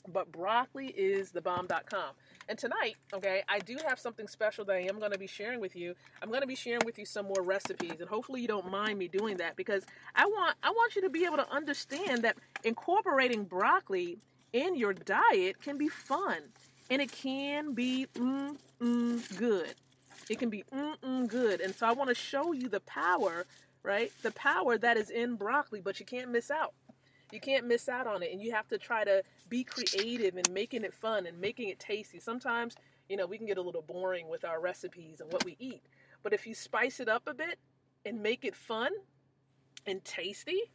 But 0.09 0.33
broccoli 0.33 0.89
is 0.89 1.31
the 1.31 1.41
bomb.com. 1.41 2.15
And 2.49 2.59
tonight, 2.59 2.97
okay, 3.15 3.43
I 3.49 3.61
do 3.61 3.77
have 3.87 4.01
something 4.01 4.27
special 4.27 4.65
that 4.65 4.75
I 4.75 4.81
am 4.81 4.99
going 4.99 5.13
to 5.13 5.19
be 5.19 5.29
sharing 5.29 5.61
with 5.61 5.77
you. 5.77 5.95
I'm 6.21 6.29
going 6.29 6.41
to 6.41 6.47
be 6.47 6.57
sharing 6.57 6.85
with 6.85 6.99
you 6.99 7.07
some 7.07 7.27
more 7.27 7.43
recipes 7.43 8.01
and 8.01 8.09
hopefully 8.09 8.41
you 8.41 8.49
don't 8.49 8.69
mind 8.69 8.99
me 8.99 9.07
doing 9.07 9.37
that 9.37 9.55
because 9.55 9.85
I 10.17 10.27
want 10.27 10.57
I 10.63 10.71
want 10.71 10.97
you 10.97 11.03
to 11.03 11.11
be 11.11 11.25
able 11.25 11.37
to 11.37 11.49
understand 11.53 12.23
that 12.25 12.37
incorporating 12.65 13.45
broccoli 13.45 14.19
in 14.53 14.77
your 14.77 14.93
diet 14.93 15.61
can 15.61 15.79
be 15.79 15.89
fun 15.89 16.43
and 16.91 17.01
it 17.01 17.11
can 17.11 17.73
be 17.73 18.07
mm, 18.15 18.57
mm, 18.81 19.39
good. 19.39 19.75
It 20.29 20.39
can 20.39 20.51
be 20.51 20.65
mm, 20.73 20.95
mm, 21.03 21.29
good. 21.29 21.61
And 21.61 21.75
so 21.75 21.87
I 21.87 21.93
want 21.93 22.09
to 22.09 22.15
show 22.15 22.53
you 22.53 22.69
the 22.69 22.81
power, 22.81 23.47
right? 23.83 24.13
The 24.23 24.33
power 24.33 24.79
that 24.79 24.97
is 24.97 25.11
in 25.11 25.37
broccoli, 25.37 25.81
but 25.81 25.99
you 26.01 26.07
can't 26.07 26.31
miss 26.31 26.51
out. 26.51 26.75
You 27.33 27.41
can't 27.41 27.67
miss 27.67 27.89
out 27.89 28.07
on 28.07 28.23
it. 28.23 28.31
And 28.33 28.43
you 28.43 28.53
have 28.53 28.69
to 28.69 28.79
try 28.79 29.05
to 29.05 29.23
be 29.49 29.65
creative 29.65 30.37
and 30.37 30.51
making 30.51 30.85
it 30.85 30.93
fun 30.93 31.27
and 31.27 31.41
making 31.41 31.71
it 31.71 31.79
tasty. 31.79 32.21
Sometimes, 32.21 32.77
you 33.09 33.17
know, 33.17 33.27
we 33.27 33.39
can 33.39 33.47
get 33.47 33.59
a 33.59 33.63
little 33.63 33.83
boring 33.83 34.29
with 34.29 34.45
our 34.45 34.61
recipes 34.61 35.21
and 35.21 35.33
what 35.33 35.45
we 35.45 35.57
eat. 35.59 35.83
But 36.23 36.35
if 36.35 36.47
you 36.47 36.55
spice 36.55 37.01
it 37.01 37.09
up 37.09 37.23
a 37.27 37.35
bit 37.35 37.59
and 38.05 38.23
make 38.23 38.45
it 38.45 38.55
fun 38.55 38.93
and 39.87 40.05
tasty, 40.05 40.71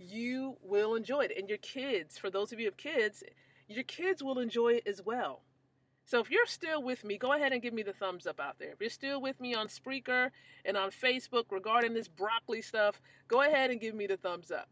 you 0.00 0.56
will 0.62 0.94
enjoy 0.94 1.20
it. 1.26 1.32
And 1.36 1.48
your 1.48 1.58
kids, 1.58 2.18
for 2.18 2.30
those 2.30 2.52
of 2.52 2.58
you 2.58 2.66
who 2.66 2.70
have 2.70 2.76
kids, 2.76 3.22
your 3.68 3.84
kids 3.84 4.22
will 4.22 4.38
enjoy 4.38 4.74
it 4.74 4.86
as 4.86 5.02
well. 5.04 5.42
So 6.06 6.18
if 6.18 6.30
you're 6.30 6.46
still 6.46 6.82
with 6.82 7.04
me, 7.04 7.18
go 7.18 7.32
ahead 7.32 7.52
and 7.52 7.62
give 7.62 7.74
me 7.74 7.84
the 7.84 7.92
thumbs 7.92 8.26
up 8.26 8.40
out 8.40 8.58
there. 8.58 8.72
If 8.72 8.80
you're 8.80 8.90
still 8.90 9.20
with 9.20 9.38
me 9.40 9.54
on 9.54 9.68
Spreaker 9.68 10.30
and 10.64 10.76
on 10.76 10.90
Facebook 10.90 11.44
regarding 11.50 11.94
this 11.94 12.08
broccoli 12.08 12.62
stuff, 12.62 13.00
go 13.28 13.42
ahead 13.42 13.70
and 13.70 13.80
give 13.80 13.94
me 13.94 14.08
the 14.08 14.16
thumbs 14.16 14.50
up. 14.50 14.68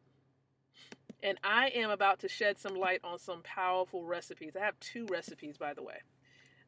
And 1.22 1.38
I 1.44 1.68
am 1.68 1.90
about 1.90 2.20
to 2.20 2.28
shed 2.28 2.58
some 2.58 2.74
light 2.74 3.00
on 3.04 3.18
some 3.18 3.42
powerful 3.42 4.04
recipes. 4.04 4.56
I 4.56 4.64
have 4.64 4.78
two 4.80 5.06
recipes, 5.06 5.56
by 5.56 5.74
the 5.74 5.82
way, 5.82 5.98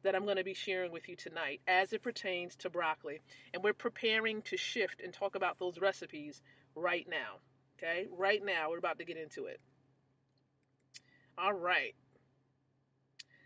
that 0.03 0.15
I'm 0.15 0.23
going 0.23 0.37
to 0.37 0.43
be 0.43 0.53
sharing 0.53 0.91
with 0.91 1.09
you 1.09 1.15
tonight 1.15 1.61
as 1.67 1.91
it 1.91 2.03
pertains 2.03 2.55
to 2.57 2.69
broccoli. 2.69 3.21
And 3.53 3.63
we're 3.63 3.73
preparing 3.73 4.41
to 4.43 4.57
shift 4.57 5.01
and 5.03 5.13
talk 5.13 5.35
about 5.35 5.59
those 5.59 5.79
recipes 5.79 6.41
right 6.75 7.07
now. 7.09 7.39
Okay, 7.81 8.07
right 8.15 8.43
now 8.43 8.69
we're 8.69 8.77
about 8.77 8.99
to 8.99 9.05
get 9.05 9.17
into 9.17 9.45
it. 9.45 9.59
All 11.37 11.53
right. 11.53 11.95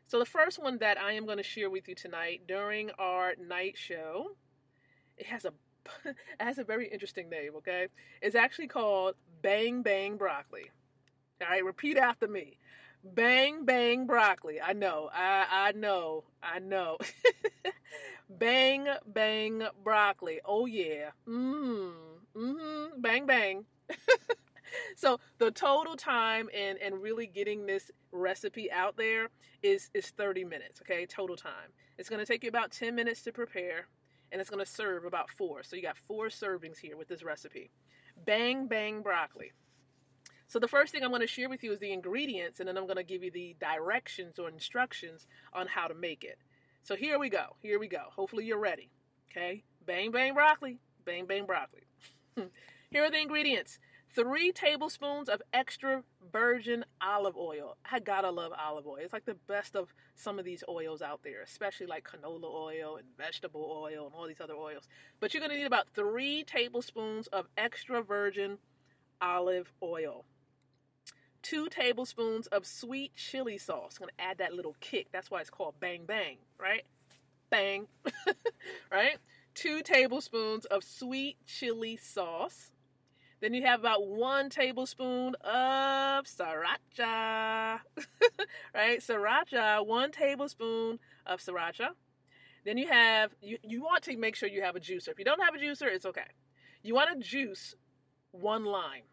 So, 0.08 0.20
the 0.20 0.26
first 0.26 0.62
one 0.62 0.78
that 0.80 1.00
I 1.00 1.14
am 1.14 1.26
going 1.26 1.38
to 1.38 1.44
share 1.44 1.70
with 1.70 1.88
you 1.88 1.96
tonight 1.96 2.42
during 2.48 2.92
our 3.00 3.34
night 3.40 3.78
show, 3.78 4.36
it 5.18 5.26
has 5.28 5.46
a 5.46 5.54
it 6.06 6.16
has 6.40 6.58
a 6.58 6.64
very 6.64 6.88
interesting 6.88 7.30
name, 7.30 7.56
okay? 7.58 7.88
It's 8.22 8.36
actually 8.36 8.68
called 8.68 9.16
Bang 9.42 9.82
Bang 9.82 10.18
Broccoli. 10.18 10.70
All 11.42 11.48
right, 11.50 11.64
repeat 11.64 11.98
after 11.98 12.28
me. 12.28 12.58
Bang 13.04 13.66
bang 13.66 14.08
broccoli. 14.08 14.60
I 14.60 14.74
know. 14.74 15.10
I 15.14 15.46
I 15.50 15.72
know. 15.74 16.24
I 16.42 16.58
know. 16.58 16.98
bang 18.30 18.88
bang 19.06 19.62
broccoli. 19.84 20.40
Oh 20.44 20.66
yeah. 20.66 21.12
Mmm. 21.28 21.92
Mmm. 22.36 22.88
Bang 22.98 23.28
bang. 23.28 23.66
so 24.96 25.20
the 25.38 25.52
total 25.52 25.96
time 25.96 26.50
in 26.50 26.78
and 26.84 27.02
really 27.02 27.28
getting 27.28 27.66
this 27.66 27.92
recipe 28.12 28.72
out 28.72 28.98
there 28.98 29.30
is 29.64 29.90
is 29.94 30.08
30 30.08 30.44
minutes, 30.46 30.82
okay? 30.82 31.06
Total 31.06 31.36
time. 31.36 31.72
It's 31.98 32.10
going 32.10 32.20
to 32.20 32.26
take 32.26 32.44
you 32.44 32.50
about 32.50 32.72
10 32.72 32.96
minutes 32.96 33.22
to 33.24 33.32
prepare 33.32 33.88
and 34.32 34.42
it's 34.42 34.50
going 34.50 34.64
to 34.64 34.70
serve 34.70 35.06
about 35.06 35.30
4. 35.30 35.64
So 35.64 35.76
you 35.76 35.82
got 35.82 35.98
4 36.08 36.28
servings 36.28 36.78
here 36.78 36.98
with 36.98 37.08
this 37.08 37.24
recipe. 37.24 37.72
Bang 38.26 38.68
bang 38.68 39.02
broccoli. 39.02 39.52
So 40.48 40.60
the 40.60 40.68
first 40.68 40.92
thing 40.92 41.04
I'm 41.04 41.10
going 41.10 41.22
to 41.22 41.28
share 41.28 41.50
with 41.50 41.64
you 41.64 41.72
is 41.72 41.80
the 41.80 41.92
ingredients, 41.92 42.60
and 42.60 42.70
then 42.70 42.78
I'm 42.78 42.86
going 42.86 42.98
to 42.98 43.04
give 43.04 43.24
you 43.24 43.32
the 43.32 43.56
directions 43.60 44.38
or 44.38 44.48
instructions 44.48 45.28
on 45.54 45.68
how 45.68 45.88
to 45.88 45.96
make 45.96 46.24
it. 46.24 46.38
So 46.84 46.96
here 46.96 47.18
we 47.18 47.30
go. 47.30 47.56
Here 47.62 47.80
we 47.80 47.88
go. 47.88 48.04
Hopefully 48.16 48.46
you're 48.46 48.60
ready. 48.60 48.92
Okay? 49.32 49.64
Bang, 49.86 50.12
bang, 50.12 50.34
broccoli. 50.34 50.78
Bang, 51.04 51.26
bang, 51.26 51.46
broccoli. 51.46 51.82
here 52.96 53.04
are 53.04 53.12
the 53.12 53.20
ingredients. 53.20 53.78
Three 54.16 54.54
tablespoons 54.54 55.28
of 55.28 55.42
extra 55.52 56.02
virgin 56.32 56.86
olive 57.02 57.36
oil. 57.36 57.76
I 57.92 58.00
gotta 58.00 58.32
love 58.32 58.54
olive 58.58 58.88
oil. 58.88 59.00
It's 59.02 59.12
like 59.12 59.26
the 59.26 59.36
best 59.48 59.76
of 59.76 59.94
some 60.16 60.40
of 60.40 60.46
these 60.46 60.64
oils 60.70 61.02
out 61.02 61.20
there, 61.22 61.42
especially 61.42 61.88
like 61.88 62.08
canola 62.08 62.46
oil 62.46 62.96
and 62.96 63.06
vegetable 63.18 63.70
oil 63.70 64.06
and 64.06 64.16
all 64.16 64.26
these 64.26 64.40
other 64.40 64.54
oils. 64.54 64.88
But 65.20 65.34
you're 65.34 65.42
gonna 65.42 65.58
need 65.58 65.66
about 65.66 65.90
three 65.90 66.46
tablespoons 66.46 67.28
of 67.28 67.50
extra 67.58 68.02
virgin 68.02 68.60
olive 69.22 69.74
oil 69.84 70.24
two 71.42 71.68
tablespoons 71.68 72.48
of 72.48 72.66
sweet 72.66 73.14
chili 73.18 73.58
sauce. 73.58 73.98
I'm 74.02 74.08
to 74.08 74.14
add 74.24 74.38
that 74.38 74.54
little 74.54 74.78
kick. 74.80 75.08
That's 75.12 75.30
why 75.30 75.42
it's 75.42 75.50
called 75.50 75.76
bang 75.82 76.06
bang, 76.06 76.38
right? 76.58 76.84
Bang, 77.50 77.88
right? 78.90 79.18
Two 79.54 79.82
tablespoons 79.82 80.64
of 80.64 80.82
sweet 80.86 81.36
chili 81.46 81.98
sauce. 81.98 82.72
Then 83.46 83.54
you 83.54 83.62
have 83.68 83.82
about 83.82 84.08
one 84.08 84.50
tablespoon 84.50 85.36
of 85.36 86.26
sriracha, 86.26 87.80
right? 88.74 89.00
Sriracha, 89.00 89.86
one 89.86 90.12
tablespoon 90.12 90.98
of 91.28 91.40
sriracha. 91.40 91.90
Then 92.66 92.80
you 92.80 92.88
have, 92.88 93.36
you, 93.44 93.60
you 93.62 93.84
want 93.84 94.02
to 94.06 94.18
make 94.18 94.36
sure 94.36 94.50
you 94.50 94.64
have 94.64 94.76
a 94.76 94.80
juicer. 94.80 95.10
If 95.10 95.20
you 95.20 95.26
don't 95.26 95.44
have 95.44 95.54
a 95.54 95.60
juicer, 95.60 95.86
it's 95.86 96.08
okay. 96.08 96.26
You 96.82 96.96
want 96.96 97.12
to 97.12 97.24
juice 97.24 97.76
one 98.32 98.66
lime 98.66 99.04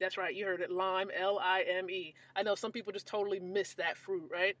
that's 0.00 0.16
right, 0.16 0.34
you 0.34 0.46
heard 0.46 0.62
it. 0.62 0.70
Lime, 0.70 1.10
L 1.14 1.38
I 1.38 1.64
M 1.68 1.90
E. 1.90 2.14
I 2.36 2.42
know 2.42 2.54
some 2.54 2.72
people 2.72 2.92
just 2.94 3.06
totally 3.06 3.40
miss 3.40 3.74
that 3.74 3.98
fruit, 3.98 4.30
right? 4.32 4.56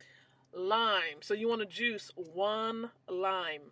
Lime. 0.52 1.22
So 1.22 1.32
you 1.32 1.48
want 1.48 1.60
to 1.60 1.66
juice 1.66 2.10
one 2.16 2.90
lime. 3.08 3.70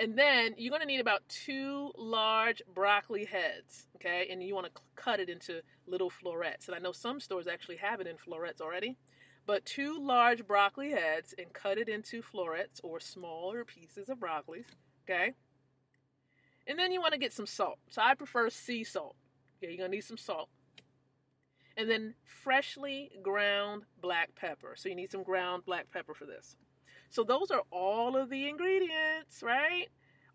And 0.00 0.16
then 0.16 0.54
you're 0.56 0.70
going 0.70 0.82
to 0.82 0.86
need 0.86 1.00
about 1.00 1.28
two 1.28 1.90
large 1.96 2.62
broccoli 2.72 3.24
heads, 3.24 3.88
okay? 3.96 4.28
And 4.30 4.42
you 4.42 4.54
want 4.54 4.66
to 4.66 4.82
cut 4.94 5.18
it 5.18 5.28
into 5.28 5.60
little 5.86 6.08
florets. 6.08 6.68
And 6.68 6.76
I 6.76 6.78
know 6.78 6.92
some 6.92 7.18
stores 7.18 7.48
actually 7.48 7.76
have 7.78 8.00
it 8.00 8.06
in 8.06 8.16
florets 8.16 8.60
already. 8.60 8.96
But 9.44 9.64
two 9.64 9.98
large 9.98 10.46
broccoli 10.46 10.90
heads 10.90 11.34
and 11.38 11.52
cut 11.52 11.78
it 11.78 11.88
into 11.88 12.22
florets 12.22 12.80
or 12.84 13.00
smaller 13.00 13.64
pieces 13.64 14.08
of 14.10 14.18
broccolis, 14.18 14.66
okay? 15.08 15.32
And 16.66 16.78
then 16.78 16.92
you 16.92 17.00
want 17.00 17.14
to 17.14 17.18
get 17.18 17.32
some 17.32 17.46
salt. 17.46 17.78
So 17.88 18.02
I 18.02 18.14
prefer 18.14 18.50
sea 18.50 18.84
salt. 18.84 19.16
Okay, 19.56 19.72
you're 19.72 19.78
gonna 19.78 19.96
need 19.96 20.04
some 20.04 20.18
salt. 20.18 20.50
And 21.78 21.88
then 21.88 22.14
freshly 22.24 23.10
ground 23.22 23.84
black 24.02 24.34
pepper. 24.36 24.74
So 24.76 24.90
you 24.90 24.94
need 24.94 25.10
some 25.10 25.22
ground 25.22 25.64
black 25.64 25.90
pepper 25.90 26.12
for 26.12 26.26
this. 26.26 26.56
So 27.10 27.24
those 27.24 27.50
are 27.50 27.62
all 27.70 28.16
of 28.16 28.30
the 28.30 28.48
ingredients, 28.48 29.42
right? 29.42 29.86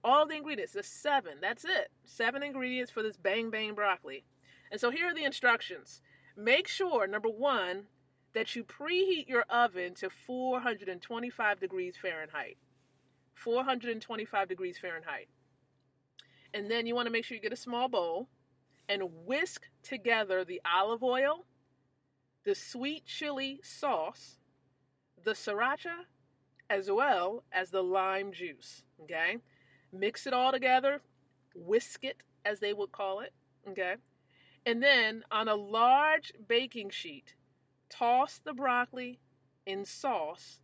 All 0.04 0.28
the 0.28 0.36
ingredients. 0.36 0.74
The 0.74 0.84
seven. 0.84 1.34
That's 1.42 1.66
it. 1.66 1.92
Seven 2.06 2.44
ingredients 2.44 2.92
for 2.92 3.04
this 3.04 3.18
bang 3.18 3.50
bang 3.50 3.76
broccoli. 3.76 4.24
And 4.72 4.80
so 4.82 4.90
here 4.90 5.08
are 5.08 5.14
the 5.14 5.24
instructions. 5.24 6.02
Make 6.36 6.68
sure, 6.68 7.06
number 7.06 7.30
one, 7.30 7.84
that 8.34 8.56
you 8.56 8.64
preheat 8.64 9.30
your 9.30 9.44
oven 9.50 9.94
to 9.96 10.10
425 10.10 11.60
degrees 11.60 11.96
Fahrenheit. 12.02 12.58
425 13.36 14.48
degrees 14.48 14.78
Fahrenheit. 14.78 15.28
And 16.54 16.70
then 16.70 16.86
you 16.86 16.96
want 16.96 17.06
to 17.08 17.12
make 17.12 17.26
sure 17.26 17.36
you 17.36 17.42
get 17.42 17.54
a 17.54 17.58
small 17.58 17.88
bowl 17.88 18.30
and 18.90 19.04
whisk 19.26 19.68
together 19.84 20.44
the 20.44 20.62
olive 20.72 21.04
oil, 21.04 21.46
the 22.44 22.56
sweet 22.56 23.06
chili 23.06 23.60
sauce, 23.64 24.38
the 25.24 25.32
sriracha, 25.32 26.06
as 26.74 26.90
well 26.90 27.44
as 27.52 27.70
the 27.70 27.84
lime 27.84 28.32
juice. 28.32 28.84
Okay? 29.04 29.38
Mix 29.92 30.26
it 30.26 30.34
all 30.34 30.52
together, 30.52 31.02
whisk 31.56 32.04
it, 32.04 32.18
as 32.46 32.60
they 32.60 32.74
would 32.74 32.92
call 32.92 33.20
it. 33.20 33.32
Okay? 33.70 33.96
And 34.66 34.82
then 34.82 35.24
on 35.32 35.48
a 35.48 35.56
large 35.56 36.34
baking 36.48 36.90
sheet, 36.90 37.36
toss 37.90 38.40
the 38.44 38.54
broccoli 38.54 39.20
in 39.66 39.86
sauce 39.86 40.60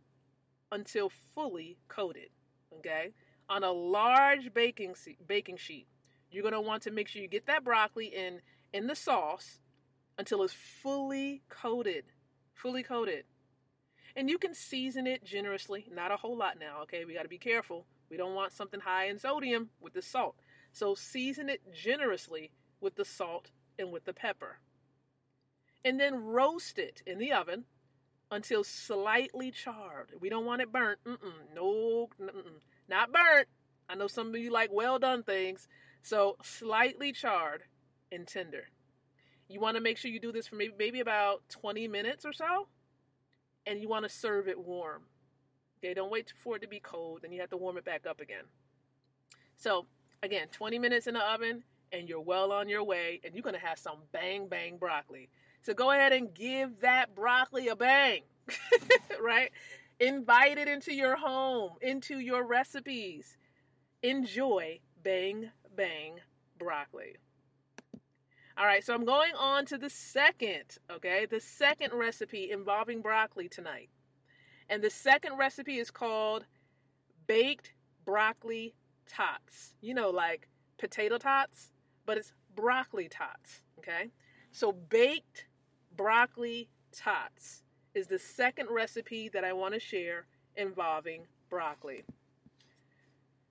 until 0.72 1.10
fully 1.34 1.78
coated. 1.88 2.30
Okay? 2.78 3.12
On 3.48 3.62
a 3.62 3.70
large 3.70 4.52
baking, 4.52 4.94
baking 5.28 5.58
sheet, 5.58 5.86
you're 6.30 6.42
going 6.42 6.54
to 6.54 6.60
want 6.60 6.82
to 6.84 6.90
make 6.90 7.08
sure 7.08 7.22
you 7.22 7.28
get 7.28 7.46
that 7.46 7.64
broccoli 7.64 8.06
in 8.06 8.40
in 8.72 8.86
the 8.86 8.94
sauce 8.94 9.58
until 10.18 10.42
it's 10.44 10.54
fully 10.54 11.42
coated. 11.48 12.04
Fully 12.54 12.84
coated. 12.84 13.24
And 14.16 14.28
you 14.28 14.38
can 14.38 14.54
season 14.54 15.06
it 15.06 15.24
generously, 15.24 15.86
not 15.92 16.10
a 16.10 16.16
whole 16.16 16.36
lot 16.36 16.58
now, 16.58 16.82
okay? 16.82 17.04
We 17.04 17.14
got 17.14 17.22
to 17.22 17.28
be 17.28 17.38
careful. 17.38 17.86
We 18.10 18.16
don't 18.16 18.34
want 18.34 18.52
something 18.52 18.80
high 18.80 19.06
in 19.06 19.18
sodium 19.18 19.70
with 19.80 19.92
the 19.92 20.02
salt. 20.02 20.36
So 20.72 20.94
season 20.94 21.48
it 21.48 21.60
generously 21.72 22.50
with 22.80 22.96
the 22.96 23.04
salt 23.04 23.50
and 23.78 23.92
with 23.92 24.04
the 24.04 24.12
pepper. 24.12 24.58
And 25.84 25.98
then 25.98 26.24
roast 26.24 26.78
it 26.78 27.02
in 27.06 27.18
the 27.18 27.32
oven 27.32 27.64
until 28.30 28.64
slightly 28.64 29.50
charred. 29.50 30.12
We 30.20 30.28
don't 30.28 30.44
want 30.44 30.62
it 30.62 30.72
burnt. 30.72 30.98
Mm-mm, 31.04 31.54
no, 31.54 32.08
mm-mm, 32.20 32.60
not 32.88 33.12
burnt. 33.12 33.48
I 33.88 33.94
know 33.94 34.06
some 34.06 34.28
of 34.28 34.36
you 34.36 34.50
like 34.50 34.70
well 34.72 34.98
done 34.98 35.22
things. 35.22 35.68
So 36.02 36.36
slightly 36.42 37.12
charred 37.12 37.62
and 38.12 38.26
tender. 38.26 38.64
You 39.48 39.60
want 39.60 39.76
to 39.76 39.82
make 39.82 39.98
sure 39.98 40.10
you 40.10 40.20
do 40.20 40.32
this 40.32 40.46
for 40.46 40.56
maybe, 40.56 40.74
maybe 40.78 41.00
about 41.00 41.42
20 41.48 41.88
minutes 41.88 42.24
or 42.24 42.32
so. 42.32 42.68
And 43.66 43.80
you 43.80 43.88
want 43.88 44.04
to 44.04 44.08
serve 44.08 44.48
it 44.48 44.58
warm. 44.58 45.02
Okay, 45.78 45.94
don't 45.94 46.10
wait 46.10 46.32
for 46.42 46.56
it 46.56 46.62
to 46.62 46.68
be 46.68 46.80
cold, 46.80 47.20
then 47.22 47.32
you 47.32 47.40
have 47.40 47.50
to 47.50 47.56
warm 47.56 47.78
it 47.78 47.84
back 47.84 48.06
up 48.06 48.20
again. 48.20 48.44
So, 49.56 49.86
again, 50.22 50.48
20 50.52 50.78
minutes 50.78 51.06
in 51.06 51.14
the 51.14 51.20
oven, 51.20 51.62
and 51.92 52.08
you're 52.08 52.20
well 52.20 52.52
on 52.52 52.68
your 52.68 52.84
way, 52.84 53.20
and 53.24 53.34
you're 53.34 53.42
going 53.42 53.54
to 53.54 53.66
have 53.66 53.78
some 53.78 53.96
bang 54.12 54.46
bang 54.46 54.76
broccoli. 54.76 55.30
So, 55.62 55.72
go 55.72 55.90
ahead 55.90 56.12
and 56.12 56.34
give 56.34 56.80
that 56.80 57.14
broccoli 57.14 57.68
a 57.68 57.76
bang, 57.76 58.22
right? 59.22 59.50
Invite 60.00 60.58
it 60.58 60.68
into 60.68 60.94
your 60.94 61.16
home, 61.16 61.72
into 61.82 62.18
your 62.18 62.46
recipes. 62.46 63.38
Enjoy 64.02 64.80
bang 65.02 65.50
bang 65.76 66.20
broccoli. 66.58 67.16
All 68.60 68.66
right, 68.66 68.84
so 68.84 68.92
I'm 68.92 69.06
going 69.06 69.32
on 69.38 69.64
to 69.66 69.78
the 69.78 69.88
second, 69.88 70.76
okay, 70.90 71.24
the 71.24 71.40
second 71.40 71.94
recipe 71.94 72.50
involving 72.50 73.00
broccoli 73.00 73.48
tonight. 73.48 73.88
And 74.68 74.82
the 74.82 74.90
second 74.90 75.38
recipe 75.38 75.78
is 75.78 75.90
called 75.90 76.44
baked 77.26 77.72
broccoli 78.04 78.74
tots. 79.08 79.72
You 79.80 79.94
know, 79.94 80.10
like 80.10 80.46
potato 80.76 81.16
tots, 81.16 81.72
but 82.04 82.18
it's 82.18 82.34
broccoli 82.54 83.08
tots, 83.08 83.62
okay? 83.78 84.10
So 84.52 84.72
baked 84.72 85.46
broccoli 85.96 86.68
tots 86.92 87.62
is 87.94 88.08
the 88.08 88.18
second 88.18 88.68
recipe 88.70 89.30
that 89.30 89.42
I 89.42 89.54
want 89.54 89.72
to 89.72 89.80
share 89.80 90.26
involving 90.56 91.22
broccoli. 91.48 92.04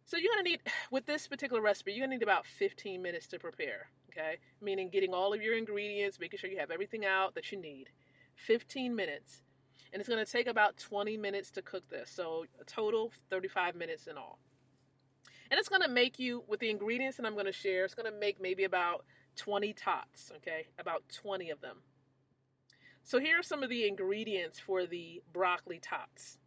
So 0.05 0.17
you're 0.17 0.33
gonna 0.33 0.43
need, 0.43 0.61
with 0.91 1.07
this 1.07 1.27
particular 1.27 1.63
recipe, 1.63 1.93
you're 1.93 2.05
gonna 2.05 2.15
need 2.15 2.21
about 2.21 2.45
15 2.45 3.01
minutes 3.01 3.25
to 3.29 3.39
prepare, 3.39 3.89
okay? 4.19 4.37
Meaning 4.61 4.89
getting 4.89 5.13
all 5.13 5.33
of 5.33 5.41
your 5.41 5.57
ingredients, 5.57 6.19
making 6.19 6.39
sure 6.39 6.49
you 6.49 6.59
have 6.59 6.71
everything 6.71 7.05
out 7.05 7.35
that 7.35 7.51
you 7.51 7.59
need. 7.59 7.89
15 8.35 8.95
minutes. 8.95 9.41
And 9.91 9.99
it's 9.99 10.09
gonna 10.09 10.25
take 10.25 10.47
about 10.47 10.77
20 10.77 11.17
minutes 11.17 11.51
to 11.51 11.61
cook 11.61 11.87
this. 11.89 12.09
So 12.09 12.45
a 12.59 12.63
total 12.63 13.11
35 13.29 13.75
minutes 13.75 14.07
in 14.07 14.17
all. 14.17 14.39
And 15.51 15.59
it's 15.59 15.69
gonna 15.69 15.87
make 15.87 16.19
you, 16.19 16.43
with 16.47 16.59
the 16.59 16.69
ingredients 16.69 17.17
that 17.17 17.25
I'm 17.25 17.35
gonna 17.35 17.51
share, 17.51 17.85
it's 17.85 17.95
gonna 17.95 18.11
make 18.11 18.39
maybe 18.39 18.65
about 18.65 19.05
20 19.35 19.73
tots, 19.73 20.31
okay? 20.37 20.67
About 20.77 21.03
20 21.09 21.49
of 21.49 21.61
them. 21.61 21.77
So 23.03 23.19
here 23.19 23.39
are 23.39 23.43
some 23.43 23.63
of 23.63 23.69
the 23.69 23.87
ingredients 23.87 24.59
for 24.59 24.85
the 24.85 25.23
broccoli 25.33 25.79
tots. 25.79 26.37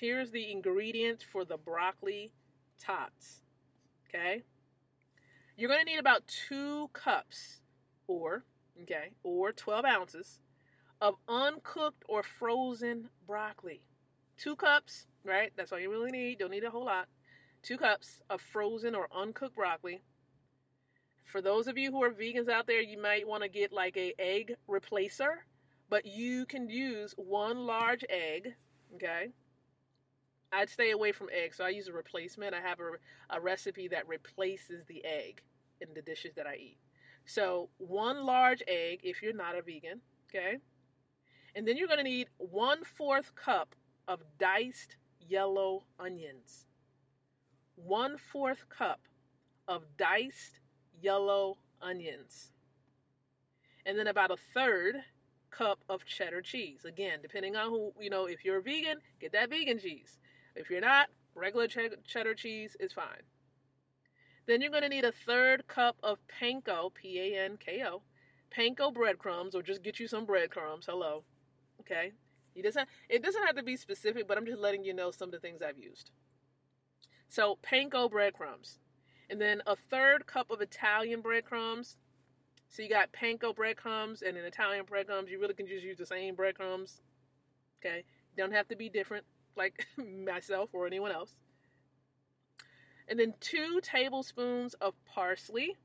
Here's 0.00 0.30
the 0.30 0.50
ingredients 0.50 1.22
for 1.22 1.44
the 1.44 1.58
broccoli 1.58 2.32
tots. 2.78 3.42
Okay? 4.08 4.44
You're 5.58 5.68
going 5.68 5.84
to 5.84 5.90
need 5.90 5.98
about 5.98 6.22
two 6.28 6.88
cups 6.92 7.62
or, 8.06 8.44
okay, 8.82 9.10
or 9.24 9.50
12 9.50 9.84
ounces 9.84 10.38
of 11.00 11.16
uncooked 11.28 12.04
or 12.08 12.22
frozen 12.22 13.08
broccoli. 13.26 13.82
Two 14.36 14.54
cups, 14.54 15.08
right? 15.24 15.50
That's 15.56 15.72
all 15.72 15.80
you 15.80 15.90
really 15.90 16.12
need. 16.12 16.38
Don't 16.38 16.52
need 16.52 16.62
a 16.62 16.70
whole 16.70 16.84
lot. 16.84 17.08
Two 17.64 17.76
cups 17.76 18.22
of 18.30 18.40
frozen 18.40 18.94
or 18.94 19.08
uncooked 19.12 19.56
broccoli. 19.56 20.00
For 21.24 21.42
those 21.42 21.66
of 21.66 21.76
you 21.76 21.90
who 21.90 22.04
are 22.04 22.12
vegans 22.12 22.48
out 22.48 22.68
there, 22.68 22.80
you 22.80 23.02
might 23.02 23.26
want 23.26 23.42
to 23.42 23.48
get 23.48 23.72
like 23.72 23.96
a 23.96 24.14
egg 24.16 24.54
replacer, 24.70 25.38
but 25.90 26.06
you 26.06 26.46
can 26.46 26.70
use 26.70 27.14
one 27.16 27.66
large 27.66 28.04
egg, 28.08 28.54
okay? 28.94 29.30
I'd 30.52 30.70
stay 30.70 30.90
away 30.92 31.12
from 31.12 31.28
eggs, 31.32 31.56
so 31.56 31.64
I 31.64 31.70
use 31.70 31.88
a 31.88 31.92
replacement. 31.92 32.54
I 32.54 32.60
have 32.60 32.80
a, 32.80 33.36
a 33.36 33.40
recipe 33.40 33.88
that 33.88 34.08
replaces 34.08 34.84
the 34.86 35.04
egg 35.04 35.42
in 35.80 35.88
the 35.94 36.02
dishes 36.02 36.34
that 36.36 36.46
I 36.46 36.56
eat. 36.56 36.78
So, 37.26 37.68
one 37.76 38.24
large 38.24 38.62
egg 38.66 39.00
if 39.02 39.22
you're 39.22 39.34
not 39.34 39.56
a 39.56 39.62
vegan, 39.62 40.00
okay? 40.30 40.58
And 41.54 41.66
then 41.66 41.76
you're 41.76 41.88
to 41.88 42.02
need 42.02 42.28
one 42.38 42.84
fourth 42.84 43.34
cup 43.34 43.74
of 44.06 44.20
diced 44.38 44.96
yellow 45.28 45.84
onions. 45.98 46.66
One 47.76 48.16
fourth 48.16 48.68
cup 48.70 49.00
of 49.66 49.84
diced 49.98 50.60
yellow 51.00 51.58
onions. 51.82 52.52
And 53.84 53.98
then 53.98 54.06
about 54.06 54.30
a 54.30 54.36
third 54.54 54.96
cup 55.50 55.80
of 55.88 56.04
cheddar 56.04 56.42
cheese. 56.42 56.84
Again, 56.84 57.20
depending 57.22 57.56
on 57.56 57.70
who, 57.70 57.92
you 58.00 58.10
know, 58.10 58.26
if 58.26 58.44
you're 58.44 58.58
a 58.58 58.62
vegan, 58.62 58.98
get 59.20 59.32
that 59.32 59.50
vegan 59.50 59.78
cheese. 59.78 60.18
If 60.58 60.70
you're 60.70 60.80
not, 60.80 61.08
regular 61.36 61.68
cheddar 61.68 62.34
cheese 62.34 62.76
is 62.80 62.92
fine. 62.92 63.22
Then 64.46 64.60
you're 64.60 64.72
going 64.72 64.82
to 64.82 64.88
need 64.88 65.04
a 65.04 65.12
third 65.12 65.68
cup 65.68 65.96
of 66.02 66.18
panko, 66.40 66.92
P 66.92 67.20
A 67.20 67.44
N 67.44 67.58
K 67.64 67.84
O, 67.86 68.02
panko 68.50 68.92
breadcrumbs, 68.92 69.54
or 69.54 69.62
just 69.62 69.84
get 69.84 70.00
you 70.00 70.08
some 70.08 70.26
breadcrumbs. 70.26 70.86
Hello. 70.86 71.22
Okay? 71.80 72.12
It 72.56 72.62
doesn't, 72.62 72.88
it 73.08 73.22
doesn't 73.22 73.46
have 73.46 73.54
to 73.54 73.62
be 73.62 73.76
specific, 73.76 74.26
but 74.26 74.36
I'm 74.36 74.46
just 74.46 74.58
letting 74.58 74.82
you 74.82 74.94
know 74.94 75.12
some 75.12 75.28
of 75.28 75.32
the 75.32 75.38
things 75.38 75.62
I've 75.62 75.78
used. 75.78 76.10
So, 77.28 77.58
panko 77.62 78.10
breadcrumbs. 78.10 78.80
And 79.30 79.40
then 79.40 79.62
a 79.64 79.76
third 79.76 80.26
cup 80.26 80.50
of 80.50 80.60
Italian 80.60 81.20
breadcrumbs. 81.20 81.96
So 82.68 82.82
you 82.82 82.88
got 82.88 83.12
panko 83.12 83.54
breadcrumbs 83.54 84.22
and 84.22 84.36
an 84.36 84.44
Italian 84.44 84.86
breadcrumbs. 84.86 85.30
You 85.30 85.40
really 85.40 85.54
can 85.54 85.68
just 85.68 85.84
use 85.84 85.98
the 85.98 86.06
same 86.06 86.34
breadcrumbs. 86.34 87.00
Okay? 87.80 88.02
Don't 88.36 88.52
have 88.52 88.66
to 88.68 88.76
be 88.76 88.88
different 88.88 89.24
like 89.58 89.86
myself 90.24 90.70
or 90.72 90.86
anyone 90.86 91.12
else. 91.12 91.34
And 93.08 93.18
then 93.18 93.34
two 93.40 93.80
tablespoons 93.82 94.74
of 94.74 94.94
parsley, 95.04 95.76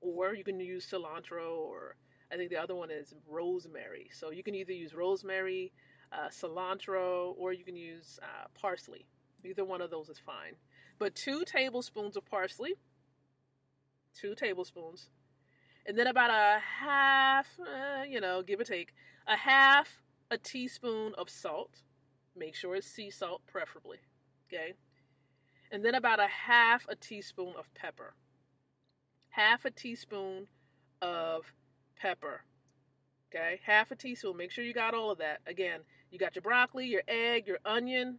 or 0.00 0.34
you 0.34 0.44
can 0.44 0.58
use 0.58 0.86
cilantro, 0.90 1.56
or 1.56 1.96
I 2.32 2.36
think 2.36 2.50
the 2.50 2.56
other 2.56 2.74
one 2.74 2.90
is 2.90 3.14
rosemary. 3.28 4.08
So 4.12 4.30
you 4.30 4.42
can 4.42 4.54
either 4.54 4.72
use 4.72 4.94
rosemary, 4.94 5.72
uh, 6.12 6.28
cilantro, 6.28 7.34
or 7.36 7.52
you 7.52 7.64
can 7.64 7.76
use 7.76 8.18
uh, 8.22 8.46
parsley. 8.54 9.06
Either 9.44 9.64
one 9.64 9.82
of 9.82 9.90
those 9.90 10.08
is 10.08 10.18
fine. 10.18 10.54
But 10.98 11.14
two 11.14 11.44
tablespoons 11.44 12.16
of 12.16 12.24
parsley, 12.24 12.74
two 14.14 14.34
tablespoons, 14.34 15.10
and 15.86 15.98
then 15.98 16.06
about 16.06 16.30
a 16.30 16.58
half, 16.60 17.46
uh, 17.60 18.04
you 18.08 18.20
know, 18.20 18.42
give 18.42 18.60
or 18.60 18.64
take, 18.64 18.94
a 19.26 19.36
half 19.36 19.88
a 20.30 20.38
teaspoon 20.38 21.12
of 21.18 21.28
salt 21.28 21.82
Make 22.36 22.54
sure 22.54 22.74
it's 22.76 22.86
sea 22.86 23.10
salt, 23.10 23.42
preferably. 23.46 23.98
Okay. 24.48 24.74
And 25.70 25.84
then 25.84 25.94
about 25.94 26.20
a 26.20 26.26
half 26.26 26.86
a 26.88 26.96
teaspoon 26.96 27.54
of 27.58 27.72
pepper. 27.74 28.14
Half 29.30 29.64
a 29.64 29.70
teaspoon 29.70 30.46
of 31.00 31.52
pepper. 32.00 32.42
Okay. 33.32 33.60
Half 33.64 33.90
a 33.90 33.96
teaspoon. 33.96 34.36
Make 34.36 34.50
sure 34.50 34.64
you 34.64 34.74
got 34.74 34.94
all 34.94 35.10
of 35.10 35.18
that. 35.18 35.40
Again, 35.46 35.80
you 36.10 36.18
got 36.18 36.34
your 36.34 36.42
broccoli, 36.42 36.86
your 36.86 37.02
egg, 37.08 37.46
your 37.46 37.58
onion, 37.64 38.18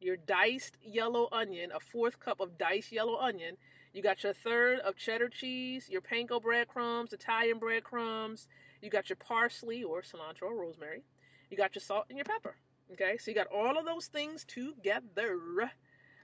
your 0.00 0.16
diced 0.16 0.76
yellow 0.82 1.28
onion, 1.32 1.70
a 1.74 1.80
fourth 1.80 2.18
cup 2.20 2.40
of 2.40 2.58
diced 2.58 2.92
yellow 2.92 3.16
onion. 3.18 3.56
You 3.92 4.02
got 4.02 4.22
your 4.22 4.32
third 4.32 4.80
of 4.80 4.96
cheddar 4.96 5.28
cheese, 5.28 5.88
your 5.88 6.00
panko 6.00 6.42
breadcrumbs, 6.42 7.12
Italian 7.12 7.58
breadcrumbs. 7.58 8.48
You 8.80 8.90
got 8.90 9.10
your 9.10 9.16
parsley 9.16 9.82
or 9.84 10.02
cilantro 10.02 10.44
or 10.50 10.60
rosemary. 10.60 11.04
You 11.50 11.56
got 11.56 11.74
your 11.74 11.82
salt 11.82 12.06
and 12.08 12.16
your 12.16 12.24
pepper. 12.24 12.56
Okay, 12.92 13.16
so 13.16 13.30
you 13.30 13.34
got 13.34 13.46
all 13.46 13.78
of 13.78 13.86
those 13.86 14.06
things 14.06 14.44
together 14.44 15.38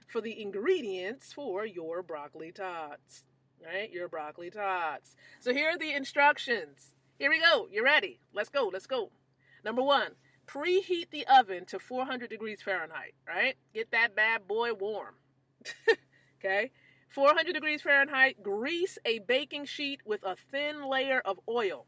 for 0.07 0.21
the 0.21 0.39
ingredients 0.41 1.33
for 1.33 1.65
your 1.65 2.03
broccoli 2.03 2.51
tots. 2.51 3.23
Right, 3.65 3.91
your 3.91 4.07
broccoli 4.07 4.51
tots. 4.51 5.15
So 5.39 5.53
here 5.53 5.69
are 5.71 5.77
the 5.77 5.93
instructions. 5.93 6.93
Here 7.17 7.29
we 7.29 7.41
go. 7.41 7.67
You 7.69 7.83
ready? 7.83 8.19
Let's 8.33 8.49
go. 8.49 8.69
Let's 8.71 8.87
go. 8.87 9.11
Number 9.65 9.81
one, 9.81 10.11
preheat 10.47 11.09
the 11.09 11.25
oven 11.27 11.65
to 11.65 11.79
400 11.79 12.29
degrees 12.29 12.61
Fahrenheit. 12.61 13.15
Right, 13.27 13.55
get 13.73 13.91
that 13.91 14.15
bad 14.15 14.47
boy 14.47 14.73
warm. 14.73 15.15
okay. 16.39 16.71
400 17.09 17.53
degrees 17.53 17.81
Fahrenheit, 17.81 18.43
grease 18.43 18.99
a 19.03 19.19
baking 19.19 19.65
sheet 19.65 20.01
with 20.05 20.23
a 20.23 20.35
thin 20.51 20.87
layer 20.87 21.21
of 21.25 21.39
oil. 21.49 21.87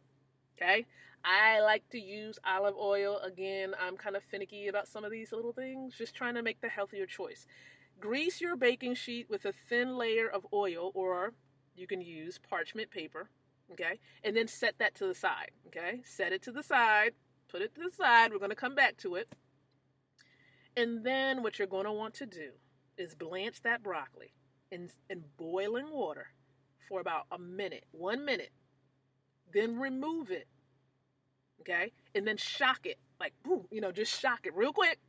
Okay. 0.58 0.88
I 1.24 1.62
like 1.62 1.88
to 1.90 2.00
use 2.00 2.40
olive 2.46 2.76
oil. 2.76 3.20
Again, 3.20 3.74
I'm 3.80 3.98
kind 3.98 4.16
of 4.16 4.24
finicky 4.24 4.68
about 4.68 4.88
some 4.88 5.04
of 5.04 5.12
these 5.12 5.32
little 5.32 5.54
things, 5.54 5.96
just 5.96 6.16
trying 6.16 6.36
to 6.36 6.42
make 6.42 6.62
the 6.62 6.70
healthier 6.70 7.06
choice. 7.06 7.46
Grease 8.00 8.42
your 8.42 8.56
baking 8.56 8.96
sheet 8.96 9.30
with 9.30 9.46
a 9.46 9.54
thin 9.70 9.98
layer 9.98 10.28
of 10.28 10.46
oil, 10.54 10.92
or 10.96 11.34
you 11.76 11.86
can 11.86 12.02
use 12.02 12.40
parchment 12.50 12.90
paper, 12.90 13.30
okay? 13.72 14.00
And 14.24 14.36
then 14.36 14.48
set 14.48 14.80
that 14.80 14.96
to 14.96 15.08
the 15.08 15.16
side, 15.16 15.52
okay? 15.68 16.02
Set 16.04 16.34
it 16.34 16.42
to 16.44 16.52
the 16.52 16.64
side, 16.64 17.12
put 17.50 17.62
it 17.62 17.76
to 17.76 17.82
the 17.82 17.96
side. 17.96 18.32
We're 18.32 18.40
going 18.40 18.50
to 18.50 18.56
come 18.56 18.76
back 18.76 18.98
to 18.98 19.16
it. 19.16 19.32
And 20.76 21.04
then 21.04 21.44
what 21.44 21.60
you're 21.60 21.68
going 21.68 21.86
to 21.86 21.92
want 21.92 22.16
to 22.16 22.26
do 22.26 22.52
is 22.98 23.14
blanch 23.14 23.62
that 23.64 23.84
broccoli 23.84 24.34
in, 24.72 24.90
in 25.10 25.24
boiling 25.38 25.92
water 25.92 26.28
for 26.88 27.00
about 27.00 27.26
a 27.32 27.38
minute, 27.38 27.86
one 27.92 28.26
minute. 28.26 28.52
Then 29.54 29.78
remove 29.78 30.32
it 30.32 30.48
okay? 31.62 31.92
And 32.14 32.28
then 32.28 32.38
shock 32.38 32.86
it, 32.86 32.98
like 33.20 33.34
boom, 33.44 33.66
you 33.72 33.82
know, 33.82 33.92
just 33.92 34.20
shock 34.20 34.46
it 34.46 34.56
real 34.56 34.74
quick 34.74 35.00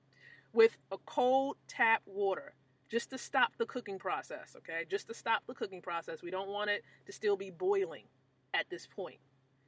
with 0.53 0.77
a 0.91 0.99
cold 1.07 1.57
tap 1.67 2.03
water 2.07 2.55
just 2.91 3.11
to 3.11 3.19
stop 3.19 3.53
the 3.57 3.67
cooking 3.67 3.99
process, 3.99 4.55
okay? 4.57 4.85
Just 4.89 5.09
to 5.09 5.15
stop 5.15 5.43
the 5.47 5.55
cooking 5.55 5.81
process. 5.81 6.23
We 6.23 6.31
don't 6.31 6.51
want 6.51 6.71
it 6.71 6.83
to 7.07 7.13
still 7.13 7.37
be 7.37 7.51
boiling 7.51 8.05
at 8.53 8.69
this 8.69 8.87
point. 8.87 9.19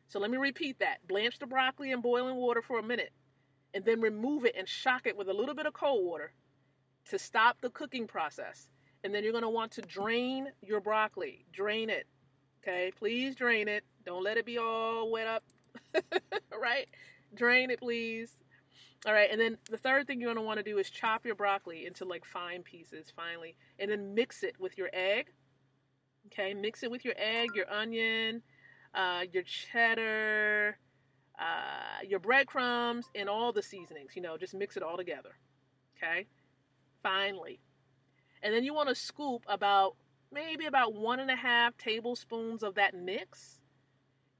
So 0.08 0.18
let 0.18 0.30
me 0.30 0.36
repeat 0.36 0.78
that. 0.80 0.98
Blanch 1.08 1.38
the 1.38 1.46
broccoli 1.46 1.90
in 1.90 2.02
boiling 2.02 2.36
water 2.36 2.60
for 2.60 2.78
a 2.78 2.82
minute 2.82 3.12
and 3.72 3.84
then 3.84 4.00
remove 4.00 4.44
it 4.44 4.54
and 4.56 4.68
shock 4.68 5.06
it 5.06 5.16
with 5.16 5.28
a 5.28 5.32
little 5.32 5.54
bit 5.54 5.66
of 5.66 5.72
cold 5.72 6.04
water 6.04 6.32
to 7.10 7.18
stop 7.18 7.56
the 7.60 7.70
cooking 7.70 8.06
process. 8.06 8.68
And 9.02 9.14
then 9.14 9.22
you're 9.22 9.32
going 9.32 9.42
to 9.42 9.50
want 9.50 9.72
to 9.72 9.82
drain 9.82 10.48
your 10.62 10.80
broccoli. 10.80 11.46
Drain 11.52 11.88
it. 11.88 12.06
Okay? 12.62 12.92
Please 12.98 13.34
drain 13.34 13.68
it. 13.68 13.84
Don't 14.04 14.22
let 14.22 14.36
it 14.36 14.44
be 14.44 14.58
all 14.58 15.10
wet 15.10 15.26
up 15.26 15.42
right? 16.60 16.86
Drain 17.34 17.70
it, 17.70 17.80
please. 17.80 18.36
All 19.06 19.12
right, 19.12 19.28
and 19.30 19.38
then 19.38 19.58
the 19.70 19.76
third 19.76 20.06
thing 20.06 20.18
you're 20.20 20.28
going 20.32 20.42
to 20.42 20.46
want 20.46 20.58
to 20.58 20.62
do 20.62 20.78
is 20.78 20.88
chop 20.88 21.26
your 21.26 21.34
broccoli 21.34 21.84
into 21.84 22.06
like 22.06 22.24
fine 22.24 22.62
pieces, 22.62 23.12
finally, 23.14 23.54
and 23.78 23.90
then 23.90 24.14
mix 24.14 24.42
it 24.42 24.54
with 24.58 24.78
your 24.78 24.88
egg. 24.94 25.26
Okay, 26.26 26.54
mix 26.54 26.82
it 26.82 26.90
with 26.90 27.04
your 27.04 27.14
egg, 27.18 27.50
your 27.54 27.70
onion, 27.70 28.42
uh, 28.94 29.24
your 29.30 29.42
cheddar, 29.42 30.78
uh, 31.38 32.02
your 32.08 32.18
breadcrumbs, 32.18 33.10
and 33.14 33.28
all 33.28 33.52
the 33.52 33.60
seasonings. 33.60 34.16
You 34.16 34.22
know, 34.22 34.38
just 34.38 34.54
mix 34.54 34.78
it 34.78 34.82
all 34.82 34.96
together. 34.96 35.36
Okay, 35.98 36.26
finally. 37.02 37.60
And 38.42 38.54
then 38.54 38.64
you 38.64 38.72
want 38.72 38.88
to 38.88 38.94
scoop 38.94 39.44
about 39.48 39.96
maybe 40.32 40.64
about 40.64 40.94
one 40.94 41.20
and 41.20 41.30
a 41.30 41.36
half 41.36 41.76
tablespoons 41.76 42.62
of 42.62 42.74
that 42.76 42.94
mix 42.94 43.60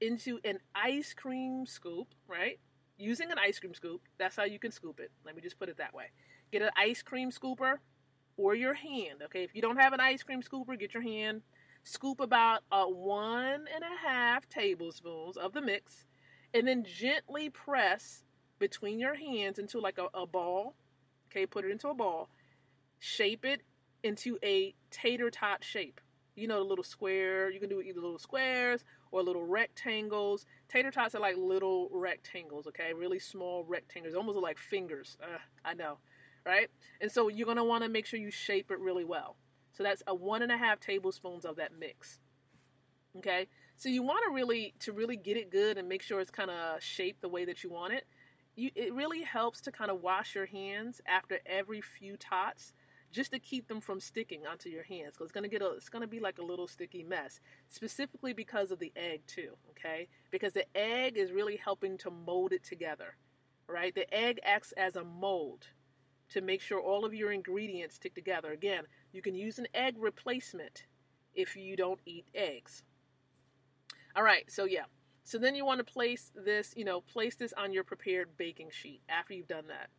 into 0.01 0.39
an 0.43 0.59
ice 0.73 1.13
cream 1.13 1.65
scoop, 1.65 2.07
right? 2.27 2.59
Using 2.97 3.31
an 3.31 3.37
ice 3.37 3.59
cream 3.59 3.73
scoop, 3.73 4.01
that's 4.17 4.35
how 4.35 4.43
you 4.43 4.59
can 4.59 4.71
scoop 4.71 4.99
it. 4.99 5.11
Let 5.25 5.35
me 5.35 5.41
just 5.41 5.59
put 5.59 5.69
it 5.69 5.77
that 5.77 5.93
way. 5.93 6.05
Get 6.51 6.61
an 6.61 6.69
ice 6.77 7.01
cream 7.01 7.31
scooper 7.31 7.77
or 8.37 8.55
your 8.55 8.73
hand, 8.73 9.21
okay? 9.25 9.43
If 9.43 9.55
you 9.55 9.61
don't 9.61 9.77
have 9.77 9.93
an 9.93 9.99
ice 9.99 10.23
cream 10.23 10.41
scooper, 10.41 10.79
get 10.79 10.93
your 10.93 11.03
hand. 11.03 11.41
Scoop 11.83 12.19
about 12.19 12.61
uh, 12.71 12.85
one 12.85 13.65
and 13.73 13.83
a 13.83 14.07
half 14.07 14.47
tablespoons 14.49 15.37
of 15.37 15.53
the 15.53 15.61
mix 15.61 16.05
and 16.53 16.67
then 16.67 16.83
gently 16.83 17.49
press 17.49 18.23
between 18.59 18.99
your 18.99 19.13
hands 19.13 19.59
into 19.59 19.79
like 19.79 19.97
a, 19.97 20.07
a 20.17 20.25
ball. 20.25 20.75
Okay, 21.29 21.45
put 21.45 21.65
it 21.65 21.71
into 21.71 21.89
a 21.89 21.93
ball. 21.93 22.29
Shape 22.99 23.45
it 23.45 23.61
into 24.03 24.37
a 24.43 24.73
tater 24.89 25.29
tot 25.29 25.63
shape 25.63 25.99
you 26.35 26.47
know, 26.47 26.59
the 26.59 26.69
little 26.69 26.83
square. 26.83 27.49
You 27.49 27.59
can 27.59 27.69
do 27.69 27.81
either 27.81 28.01
little 28.01 28.19
squares 28.19 28.83
or 29.11 29.23
little 29.23 29.45
rectangles. 29.45 30.45
Tater 30.69 30.91
tots 30.91 31.15
are 31.15 31.21
like 31.21 31.37
little 31.37 31.89
rectangles, 31.91 32.67
okay? 32.67 32.93
Really 32.93 33.19
small 33.19 33.63
rectangles, 33.63 34.15
almost 34.15 34.37
like 34.37 34.57
fingers. 34.57 35.17
Uh, 35.21 35.37
I 35.63 35.73
know, 35.73 35.97
right? 36.45 36.69
And 37.01 37.11
so 37.11 37.27
you're 37.27 37.47
gonna 37.47 37.63
want 37.63 37.83
to 37.83 37.89
make 37.89 38.05
sure 38.05 38.19
you 38.19 38.31
shape 38.31 38.71
it 38.71 38.79
really 38.79 39.05
well. 39.05 39.35
So 39.73 39.83
that's 39.83 40.03
a 40.07 40.15
one 40.15 40.41
and 40.41 40.51
a 40.51 40.57
half 40.57 40.79
tablespoons 40.79 41.45
of 41.45 41.57
that 41.57 41.71
mix. 41.77 42.19
Okay, 43.17 43.47
so 43.77 43.87
you 43.87 44.03
want 44.03 44.19
to 44.27 44.33
really 44.33 44.73
to 44.79 44.91
really 44.91 45.15
get 45.15 45.37
it 45.37 45.49
good 45.49 45.77
and 45.77 45.87
make 45.87 46.01
sure 46.01 46.19
it's 46.19 46.31
kind 46.31 46.51
of 46.51 46.81
shaped 46.81 47.21
the 47.21 47.29
way 47.29 47.45
that 47.45 47.63
you 47.63 47.69
want 47.69 47.93
it. 47.93 48.05
You, 48.55 48.71
it 48.75 48.93
really 48.93 49.21
helps 49.21 49.61
to 49.61 49.71
kind 49.71 49.91
of 49.91 50.01
wash 50.01 50.35
your 50.35 50.45
hands 50.45 51.01
after 51.05 51.39
every 51.45 51.81
few 51.81 52.17
tots 52.17 52.73
just 53.15 53.31
to 53.31 53.39
keep 53.39 53.67
them 53.69 53.79
from 53.79 53.99
sticking 53.99 54.45
onto 54.45 54.67
your 54.67 54.83
hands 54.83 55.13
because 55.13 55.27
it's 55.27 55.31
going 55.31 55.43
to 55.43 55.49
get 55.49 55.61
a 55.61 55.71
it's 55.71 55.87
going 55.87 56.01
to 56.01 56.07
be 56.07 56.19
like 56.19 56.37
a 56.37 56.43
little 56.43 56.67
sticky 56.67 57.01
mess 57.01 57.39
specifically 57.69 58.33
because 58.33 58.71
of 58.71 58.79
the 58.79 58.91
egg 58.97 59.21
too 59.25 59.51
okay? 59.69 60.07
Because 60.31 60.51
the 60.51 60.65
egg 60.75 61.17
is 61.17 61.31
really 61.31 61.55
helping 61.55 61.97
to 61.99 62.11
mold 62.11 62.51
it 62.51 62.63
together 62.63 63.15
right? 63.67 63.95
The 63.95 64.13
egg 64.13 64.39
acts 64.43 64.73
as 64.73 64.97
a 64.97 65.03
mold 65.03 65.65
to 66.29 66.41
make 66.41 66.61
sure 66.61 66.79
all 66.79 67.05
of 67.05 67.13
your 67.13 67.31
ingredients 67.31 67.95
stick 67.95 68.13
together. 68.13 68.51
Again 68.51 68.83
you 69.13 69.21
can 69.21 69.33
use 69.33 69.59
an 69.59 69.67
egg 69.73 69.95
replacement 69.97 70.83
if 71.33 71.55
you 71.55 71.77
don't 71.77 72.01
eat 72.05 72.25
eggs. 72.35 72.83
All 74.15 74.23
right 74.23 74.43
so 74.51 74.65
yeah. 74.65 74.85
So 75.23 75.39
then 75.39 75.55
you 75.55 75.65
want 75.65 75.79
to 75.79 75.91
place 75.91 76.33
this 76.35 76.73
you 76.75 76.83
know 76.83 76.99
place 76.99 77.35
this 77.35 77.53
on 77.53 77.71
your 77.71 77.85
prepared 77.85 78.35
baking 78.37 78.71
sheet 78.71 79.01
after 79.07 79.33
you've 79.33 79.47
done 79.47 79.67
that 79.67 79.89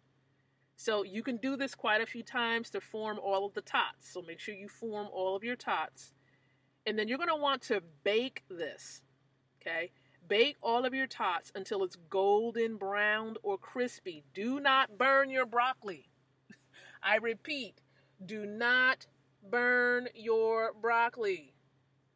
so 0.76 1.02
you 1.02 1.22
can 1.22 1.38
do 1.38 1.56
this 1.56 1.74
quite 1.74 2.02
a 2.02 2.06
few 2.06 2.22
times 2.22 2.68
to 2.70 2.80
form 2.80 3.18
all 3.18 3.46
of 3.46 3.54
the 3.54 3.62
tots. 3.62 4.12
So 4.12 4.22
make 4.22 4.38
sure 4.38 4.54
you 4.54 4.68
form 4.68 5.08
all 5.10 5.34
of 5.34 5.42
your 5.42 5.56
tots. 5.56 6.12
And 6.84 6.98
then 6.98 7.08
you're 7.08 7.18
going 7.18 7.30
to 7.30 7.36
want 7.36 7.62
to 7.62 7.82
bake 8.04 8.44
this. 8.50 9.02
Okay? 9.60 9.90
Bake 10.28 10.56
all 10.62 10.84
of 10.84 10.92
your 10.92 11.06
tots 11.06 11.50
until 11.54 11.82
it's 11.82 11.96
golden 12.10 12.76
brown 12.76 13.36
or 13.42 13.56
crispy. 13.56 14.22
Do 14.34 14.60
not 14.60 14.98
burn 14.98 15.30
your 15.30 15.46
broccoli. 15.46 16.10
I 17.02 17.16
repeat, 17.16 17.80
do 18.24 18.44
not 18.44 19.06
burn 19.50 20.08
your 20.14 20.72
broccoli. 20.80 21.54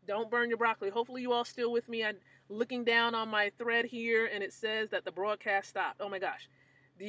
Don't 0.06 0.30
burn 0.30 0.50
your 0.50 0.58
broccoli. 0.58 0.90
Hopefully 0.90 1.22
you 1.22 1.32
all 1.32 1.44
still 1.44 1.72
with 1.72 1.88
me. 1.88 2.04
I'm 2.04 2.16
looking 2.48 2.84
down 2.84 3.14
on 3.14 3.28
my 3.28 3.52
thread 3.58 3.86
here 3.86 4.28
and 4.32 4.42
it 4.42 4.52
says 4.52 4.90
that 4.90 5.04
the 5.04 5.12
broadcast 5.12 5.70
stopped. 5.70 6.00
Oh 6.00 6.08
my 6.08 6.18
gosh. 6.18 6.48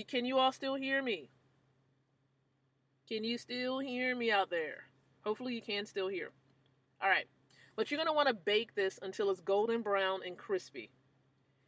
Can 0.08 0.24
you 0.26 0.38
all 0.38 0.54
still 0.54 0.76
hear 0.76 1.02
me? 1.04 1.30
Can 3.08 3.24
you 3.24 3.38
still 3.38 3.80
hear 3.80 4.16
me 4.16 4.32
out 4.32 4.50
there? 4.50 4.86
Hopefully 5.24 5.54
you 5.54 5.62
can 5.62 5.86
still 5.86 6.08
hear. 6.08 6.32
All 7.02 7.10
right. 7.10 7.26
But 7.76 7.90
you're 7.90 7.98
going 7.98 8.08
to 8.08 8.14
want 8.14 8.28
to 8.28 8.34
bake 8.34 8.76
this 8.76 9.00
until 9.02 9.30
it's 9.32 9.42
golden 9.42 9.82
brown 9.82 10.22
and 10.26 10.38
crispy. 10.38 10.92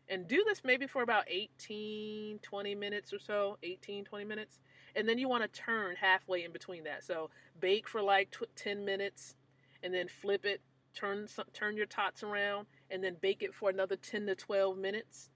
And 0.09 0.27
do 0.27 0.43
this 0.45 0.61
maybe 0.63 0.85
for 0.85 1.01
about 1.01 1.23
18, 1.27 2.39
20 2.39 2.75
minutes 2.75 3.13
or 3.13 3.19
so, 3.19 3.57
18, 3.63 4.05
20 4.05 4.25
minutes. 4.25 4.59
And 4.95 5.07
then 5.07 5.17
you 5.17 5.29
want 5.29 5.43
to 5.43 5.61
turn 5.61 5.95
halfway 5.95 6.43
in 6.43 6.51
between 6.51 6.83
that. 6.83 7.03
So 7.03 7.29
bake 7.59 7.87
for 7.87 8.01
like 8.01 8.31
tw- 8.31 8.55
10 8.55 8.83
minutes 8.83 9.35
and 9.81 9.93
then 9.93 10.07
flip 10.07 10.45
it, 10.45 10.61
turn 10.93 11.27
turn 11.53 11.75
your 11.75 11.85
tots 11.87 12.21
around 12.21 12.67
and 12.91 13.03
then 13.03 13.15
bake 13.21 13.41
it 13.41 13.55
for 13.55 13.69
another 13.69 13.95
10 13.95 14.27
to 14.27 14.35
12 14.35 14.77
minutes. 14.77 15.29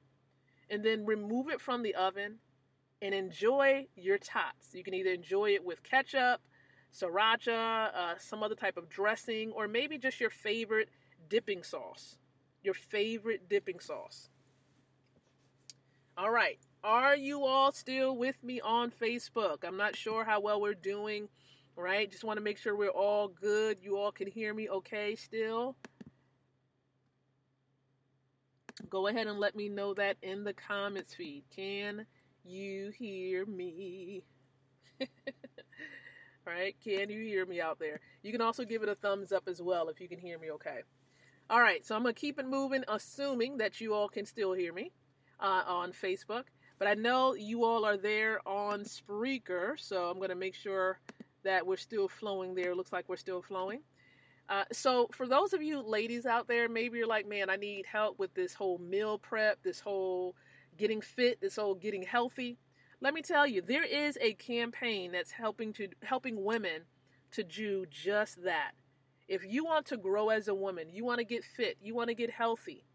And 0.70 0.84
then 0.84 1.06
remove 1.06 1.50
it 1.50 1.62
from 1.62 1.82
the 1.82 1.96
oven 1.96 2.40
and 3.02 3.14
enjoy 3.14 3.86
your 3.96 4.18
tots. 4.18 4.74
You 4.74 4.84
can 4.84 4.94
either 4.94 5.12
enjoy 5.12 5.52
it 5.52 5.64
with 5.64 5.84
ketchup, 5.84 6.42
sriracha, 6.94 7.94
uh, 7.96 8.18
some 8.18 8.44
other 8.44 8.56
type 8.56 8.78
of 8.78 8.90
dressing, 8.90 9.52
or 9.52 9.68
maybe 9.68 9.98
just 9.98 10.20
your 10.20 10.30
favorite 10.30 10.90
dipping 11.30 11.64
sauce. 11.64 12.18
Your 12.64 12.74
favorite 12.74 13.48
dipping 13.50 13.80
sauce. 13.80 14.30
All 16.18 16.32
right. 16.32 16.58
Are 16.84 17.16
you 17.16 17.44
all 17.46 17.72
still 17.72 18.18
with 18.18 18.42
me 18.44 18.62
on 18.62 18.92
Facebook? 18.92 19.64
I'm 19.64 19.78
not 19.78 19.96
sure 19.96 20.24
how 20.24 20.40
well 20.40 20.60
we're 20.60 20.74
doing, 20.74 21.28
right? 21.76 22.10
Just 22.10 22.24
want 22.24 22.38
to 22.38 22.44
make 22.44 22.58
sure 22.58 22.76
we're 22.76 22.90
all 22.90 23.28
good. 23.28 23.78
You 23.82 23.98
all 23.98 24.12
can 24.12 24.28
hear 24.28 24.54
me 24.54 24.70
okay 24.70 25.16
still. 25.16 25.76
Go 28.90 29.08
ahead 29.08 29.28
and 29.28 29.40
let 29.40 29.56
me 29.56 29.70
know 29.70 29.94
that 29.96 30.18
in 30.22 30.44
the 30.44 30.54
comments 30.54 31.14
feed. 31.14 31.44
Can 31.56 32.06
you 32.48 32.92
hear 32.98 33.46
me? 33.46 34.24
right? 36.46 36.76
Can 36.84 37.10
you 37.10 37.24
hear 37.24 37.46
me 37.46 37.62
out 37.62 37.80
there? 37.80 38.00
You 38.24 38.32
can 38.32 38.42
also 38.42 38.64
give 38.64 38.84
it 38.84 38.90
a 38.90 38.96
thumbs 38.96 39.32
up 39.32 39.48
as 39.48 39.62
well 39.62 39.90
if 39.90 40.00
you 40.00 40.08
can 40.08 40.20
hear 40.20 40.40
me 40.40 40.52
okay. 40.52 40.80
All 41.50 41.62
right, 41.62 41.86
so 41.86 41.96
I'm 41.96 42.04
going 42.04 42.14
to 42.14 42.20
keep 42.20 42.40
it 42.40 42.48
moving, 42.48 42.84
assuming 42.88 43.58
that 43.58 43.80
you 43.80 43.94
all 43.94 44.10
can 44.10 44.26
still 44.26 44.54
hear 44.54 44.74
me 44.74 44.92
uh, 45.40 45.64
on 45.66 45.92
Facebook. 45.92 46.44
But 46.80 46.88
I 46.88 46.94
know 46.94 47.36
you 47.36 47.64
all 47.64 47.86
are 47.86 47.98
there 47.98 48.40
on 48.48 48.82
Spreaker, 48.82 49.80
so 49.80 50.10
I'm 50.10 50.18
going 50.18 50.30
to 50.30 50.36
make 50.36 50.56
sure 50.56 51.00
that 51.44 51.66
we're 51.66 51.78
still 51.78 52.08
flowing 52.08 52.54
there. 52.54 52.76
Looks 52.76 52.94
like 52.94 53.08
we're 53.08 53.16
still 53.16 53.42
flowing. 53.42 53.82
Uh, 54.50 54.64
so, 54.72 55.10
for 55.12 55.28
those 55.28 55.54
of 55.54 55.62
you 55.62 55.82
ladies 55.82 56.26
out 56.26 56.48
there, 56.48 56.70
maybe 56.70 56.98
you're 56.98 57.08
like, 57.08 57.28
man, 57.28 57.50
I 57.50 57.58
need 57.58 57.86
help 57.86 58.18
with 58.18 58.34
this 58.34 58.54
whole 58.54 58.78
meal 58.78 59.18
prep, 59.18 59.62
this 59.62 59.80
whole 59.80 60.36
getting 60.78 61.02
fit, 61.02 61.42
this 61.42 61.56
whole 61.56 61.76
getting 61.76 62.04
healthy. 62.04 62.58
Let 63.02 63.14
me 63.14 63.22
tell 63.22 63.46
you, 63.46 63.62
there 63.62 63.84
is 63.84 64.18
a 64.22 64.34
campaign 64.34 65.12
that's 65.12 65.32
helping 65.32 65.74
to 65.74 65.90
helping 66.04 66.44
women 66.44 66.84
to 67.32 67.44
do 67.44 67.86
just 67.90 68.44
that. 68.44 68.72
If 69.28 69.46
you 69.46 69.66
want 69.66 69.88
to 69.88 69.98
grow 69.98 70.30
as 70.30 70.48
a 70.48 70.56
woman, 70.56 70.88
you 70.90 71.04
want 71.04 71.20
to 71.20 71.26
get 71.26 71.44
fit, 71.44 71.78
you 71.82 71.94
want 71.94 72.08
to 72.08 72.16
get 72.16 72.32
healthy, 72.32 72.86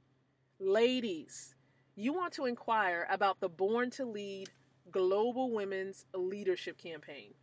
ladies, 0.58 1.54
you 1.94 2.14
want 2.14 2.32
to 2.34 2.46
inquire 2.46 3.06
about 3.10 3.40
the 3.40 3.48
Born 3.48 3.90
to 3.90 4.06
Lead 4.06 4.48
Global 4.90 5.52
Women's 5.52 6.06
Leadership 6.14 6.78
Campaign. 6.78 7.34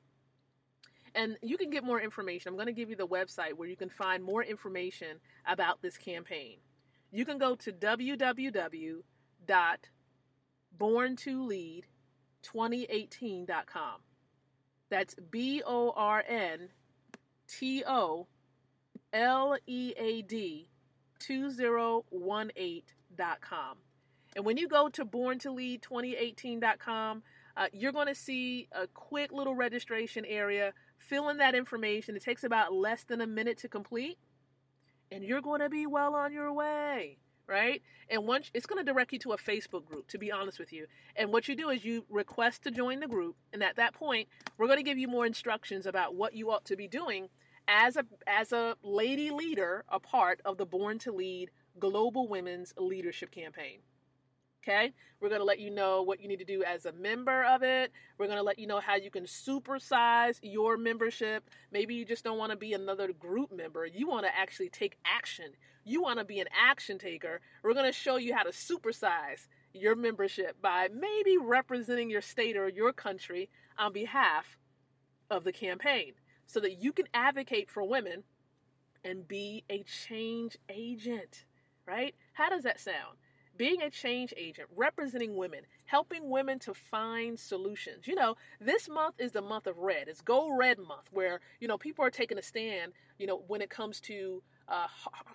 And 1.16 1.38
you 1.42 1.58
can 1.58 1.70
get 1.70 1.84
more 1.84 2.02
information. 2.02 2.50
I'm 2.50 2.56
going 2.56 2.68
to 2.68 2.74
give 2.74 2.90
you 2.90 2.96
the 2.96 3.08
website 3.08 3.54
where 3.54 3.68
you 3.68 3.76
can 3.76 3.90
find 3.90 4.24
more 4.24 4.44
information 4.44 5.20
about 5.48 5.82
this 5.82 5.98
campaign. 5.98 6.58
You 7.12 7.26
can 7.26 7.38
go 7.38 7.56
to 7.56 7.72
www 7.72 9.02
born 10.78 11.16
to 11.18 11.46
lead 11.46 11.86
2018.com. 12.44 14.02
That's 14.90 15.16
B 15.30 15.62
O 15.66 15.92
R 15.96 16.24
N 16.28 16.70
T 17.48 17.84
O 17.86 18.28
L 19.14 19.58
E 19.68 19.94
A 19.98 20.22
D 20.24 20.70
2018.com. 21.20 23.78
And 24.36 24.46
when 24.46 24.58
you 24.58 24.68
go 24.68 24.90
to 24.90 25.06
born 25.06 25.40
to 25.40 25.52
lead 25.52 25.82
2018.com, 25.82 27.24
uh, 27.58 27.66
you're 27.74 27.92
going 27.92 28.06
to 28.08 28.16
see 28.16 28.68
a 28.72 28.86
quick 28.88 29.32
little 29.32 29.56
registration 29.56 30.24
area. 30.26 30.74
Fill 30.98 31.30
in 31.30 31.38
that 31.38 31.56
information. 31.56 32.16
It 32.16 32.24
takes 32.24 32.44
about 32.44 32.74
less 32.74 33.04
than 33.04 33.22
a 33.22 33.28
minute 33.28 33.58
to 33.60 33.68
complete, 33.68 34.18
and 35.12 35.24
you're 35.24 35.42
going 35.42 35.62
to 35.62 35.70
be 35.70 35.88
well 35.88 36.16
on 36.16 36.32
your 36.32 36.54
way 36.54 37.18
right? 37.50 37.82
And 38.10 38.26
once 38.26 38.52
it's 38.54 38.66
going 38.66 38.84
to 38.84 38.90
direct 38.90 39.12
you 39.12 39.20
to 39.20 39.34
a 39.34 39.38
Facebook 39.38 39.86
group, 39.86 40.08
to 40.10 40.18
be 40.18 40.32
honest 40.32 40.60
with 40.60 40.72
you. 40.72 40.86
And 41.16 41.32
what 41.32 41.48
you 41.48 41.56
do 41.56 41.70
is 41.70 41.84
you 41.84 42.06
request 42.10 42.64
to 42.64 42.72
join 42.72 43.00
the 43.00 43.08
group, 43.08 43.36
and 43.52 43.64
at 43.64 43.76
that 43.78 43.94
point, 43.94 44.28
we're 44.58 44.68
going 44.68 44.80
to 44.80 44.84
give 44.84 44.98
you 44.98 45.08
more 45.08 45.26
instructions 45.26 45.86
about 45.86 46.16
what 46.16 46.34
you 46.34 46.52
ought 46.52 46.66
to 46.66 46.76
be 46.76 46.88
doing 46.88 47.30
as 47.68 47.98
a 47.98 48.06
as 48.26 48.52
a 48.52 48.76
lady 48.84 49.30
leader, 49.30 49.84
a 49.90 50.00
part 50.00 50.42
of 50.46 50.58
the 50.58 50.66
Born 50.66 50.98
to 51.00 51.12
Lead 51.12 51.52
Global 51.80 52.28
Women's 52.28 52.74
Leadership 52.78 53.32
Campaign. 53.32 53.80
Okay, 54.62 54.92
we're 55.22 55.30
going 55.30 55.40
to 55.40 55.46
let 55.46 55.60
you 55.60 55.70
know 55.72 56.02
what 56.02 56.20
you 56.20 56.28
need 56.28 56.40
to 56.40 56.46
do 56.46 56.64
as 56.64 56.86
a 56.86 56.92
member 56.92 57.46
of 57.46 57.64
it. 57.64 57.94
We're 58.18 58.26
going 58.26 58.38
to 58.38 58.44
let 58.44 58.60
you 58.60 58.68
know 58.68 58.82
how 58.82 58.96
you 58.96 59.10
can 59.10 59.24
supersize 59.24 60.38
your 60.42 60.76
membership. 60.76 61.50
Maybe 61.72 61.96
you 61.96 62.04
just 62.04 62.26
don't 62.26 62.38
want 62.38 62.52
to 62.52 62.58
be 62.58 62.74
another 62.74 63.14
group 63.14 63.54
member. 63.54 63.86
You 63.86 64.08
want 64.08 64.26
to 64.26 64.38
actually 64.38 64.68
take 64.70 64.98
action. 65.06 65.46
You 65.86 66.02
want 66.02 66.20
to 66.20 66.26
be 66.26 66.42
an 66.42 66.48
action 66.54 66.98
taker. 66.98 67.40
We're 67.64 67.74
going 67.74 67.86
to 67.86 67.98
show 67.98 68.18
you 68.18 68.36
how 68.36 68.44
to 68.44 68.50
supersize 68.50 69.48
your 69.74 69.96
membership 69.96 70.62
by 70.62 70.90
maybe 70.94 71.38
representing 71.38 72.10
your 72.10 72.22
state 72.22 72.58
or 72.58 72.68
your 72.68 72.92
country 72.92 73.50
on 73.78 73.94
behalf 73.94 74.58
of 75.32 75.46
the 75.46 75.54
campaign 75.54 76.14
so 76.48 76.60
that 76.60 76.82
you 76.82 76.92
can 76.92 77.08
advocate 77.14 77.70
for 77.70 77.84
women 77.84 78.24
and 79.06 79.26
be 79.26 79.64
a 79.70 79.84
change 79.84 80.58
agent, 80.68 81.46
right? 81.88 82.14
How 82.34 82.50
does 82.50 82.64
that 82.64 82.80
sound? 82.80 83.18
Being 83.60 83.82
a 83.82 83.90
change 83.90 84.34
agent, 84.38 84.70
representing 84.74 85.36
women, 85.36 85.60
helping 85.84 86.30
women 86.30 86.58
to 86.60 86.74
find 86.74 87.38
solutions. 87.38 88.08
You 88.08 88.16
know, 88.16 88.38
this 88.62 88.88
month 88.88 89.16
is 89.20 89.34
the 89.34 89.42
month 89.42 89.68
of 89.68 89.78
red. 89.78 90.08
It's 90.08 90.22
Go 90.22 90.56
Red 90.56 90.80
Month, 90.80 91.10
where, 91.12 91.42
you 91.60 91.68
know, 91.68 91.78
people 91.78 92.06
are 92.06 92.10
taking 92.10 92.38
a 92.38 92.42
stand, 92.42 92.94
you 93.18 93.28
know, 93.28 93.44
when 93.48 93.62
it 93.62 93.70
comes 93.70 94.00
to 94.02 94.42
uh, 94.70 94.88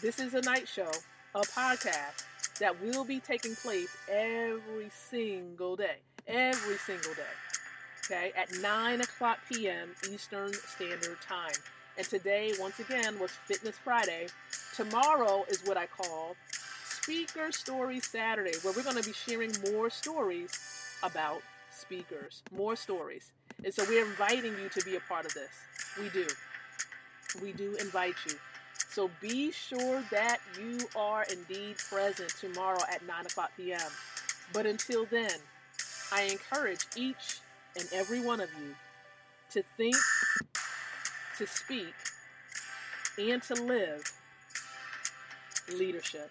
this 0.00 0.18
is 0.18 0.32
a 0.32 0.40
night 0.40 0.66
show, 0.66 0.90
a 1.34 1.40
podcast 1.40 2.24
that 2.60 2.80
will 2.82 3.04
be 3.04 3.20
taking 3.20 3.54
place 3.56 3.94
every 4.10 4.90
single 4.90 5.76
day. 5.76 5.98
Every 6.26 6.78
single 6.78 7.12
day 7.12 7.43
okay, 8.04 8.32
at 8.36 8.52
9 8.60 9.00
o'clock 9.00 9.38
p.m. 9.50 9.90
Eastern 10.10 10.52
Standard 10.52 11.18
Time. 11.26 11.54
And 11.96 12.06
today, 12.06 12.52
once 12.58 12.80
again, 12.80 13.18
was 13.18 13.30
Fitness 13.30 13.76
Friday. 13.82 14.26
Tomorrow 14.74 15.44
is 15.48 15.62
what 15.64 15.76
I 15.76 15.86
call 15.86 16.36
Speaker 16.84 17.52
Story 17.52 18.00
Saturday, 18.00 18.52
where 18.62 18.74
we're 18.74 18.82
going 18.82 19.00
to 19.00 19.08
be 19.08 19.14
sharing 19.14 19.52
more 19.72 19.90
stories 19.90 20.50
about 21.02 21.40
speakers, 21.70 22.42
more 22.54 22.76
stories. 22.76 23.30
And 23.64 23.72
so 23.72 23.84
we're 23.88 24.04
inviting 24.04 24.52
you 24.52 24.68
to 24.70 24.84
be 24.84 24.96
a 24.96 25.00
part 25.00 25.24
of 25.24 25.34
this. 25.34 25.50
We 25.98 26.08
do. 26.10 26.26
We 27.42 27.52
do 27.52 27.76
invite 27.80 28.14
you. 28.28 28.34
So 28.88 29.10
be 29.20 29.50
sure 29.50 30.02
that 30.10 30.38
you 30.58 30.78
are 30.96 31.24
indeed 31.30 31.78
present 31.78 32.30
tomorrow 32.40 32.80
at 32.92 33.06
9 33.06 33.26
o'clock 33.26 33.52
p.m. 33.56 33.80
But 34.52 34.66
until 34.66 35.04
then, 35.06 35.30
I 36.12 36.22
encourage 36.22 36.86
each 36.96 37.40
and 37.76 37.88
every 37.92 38.20
one 38.20 38.40
of 38.40 38.48
you 38.60 38.74
to 39.50 39.62
think, 39.76 39.96
to 41.38 41.46
speak, 41.46 41.94
and 43.18 43.42
to 43.42 43.54
live 43.54 44.02
leadership. 45.76 46.30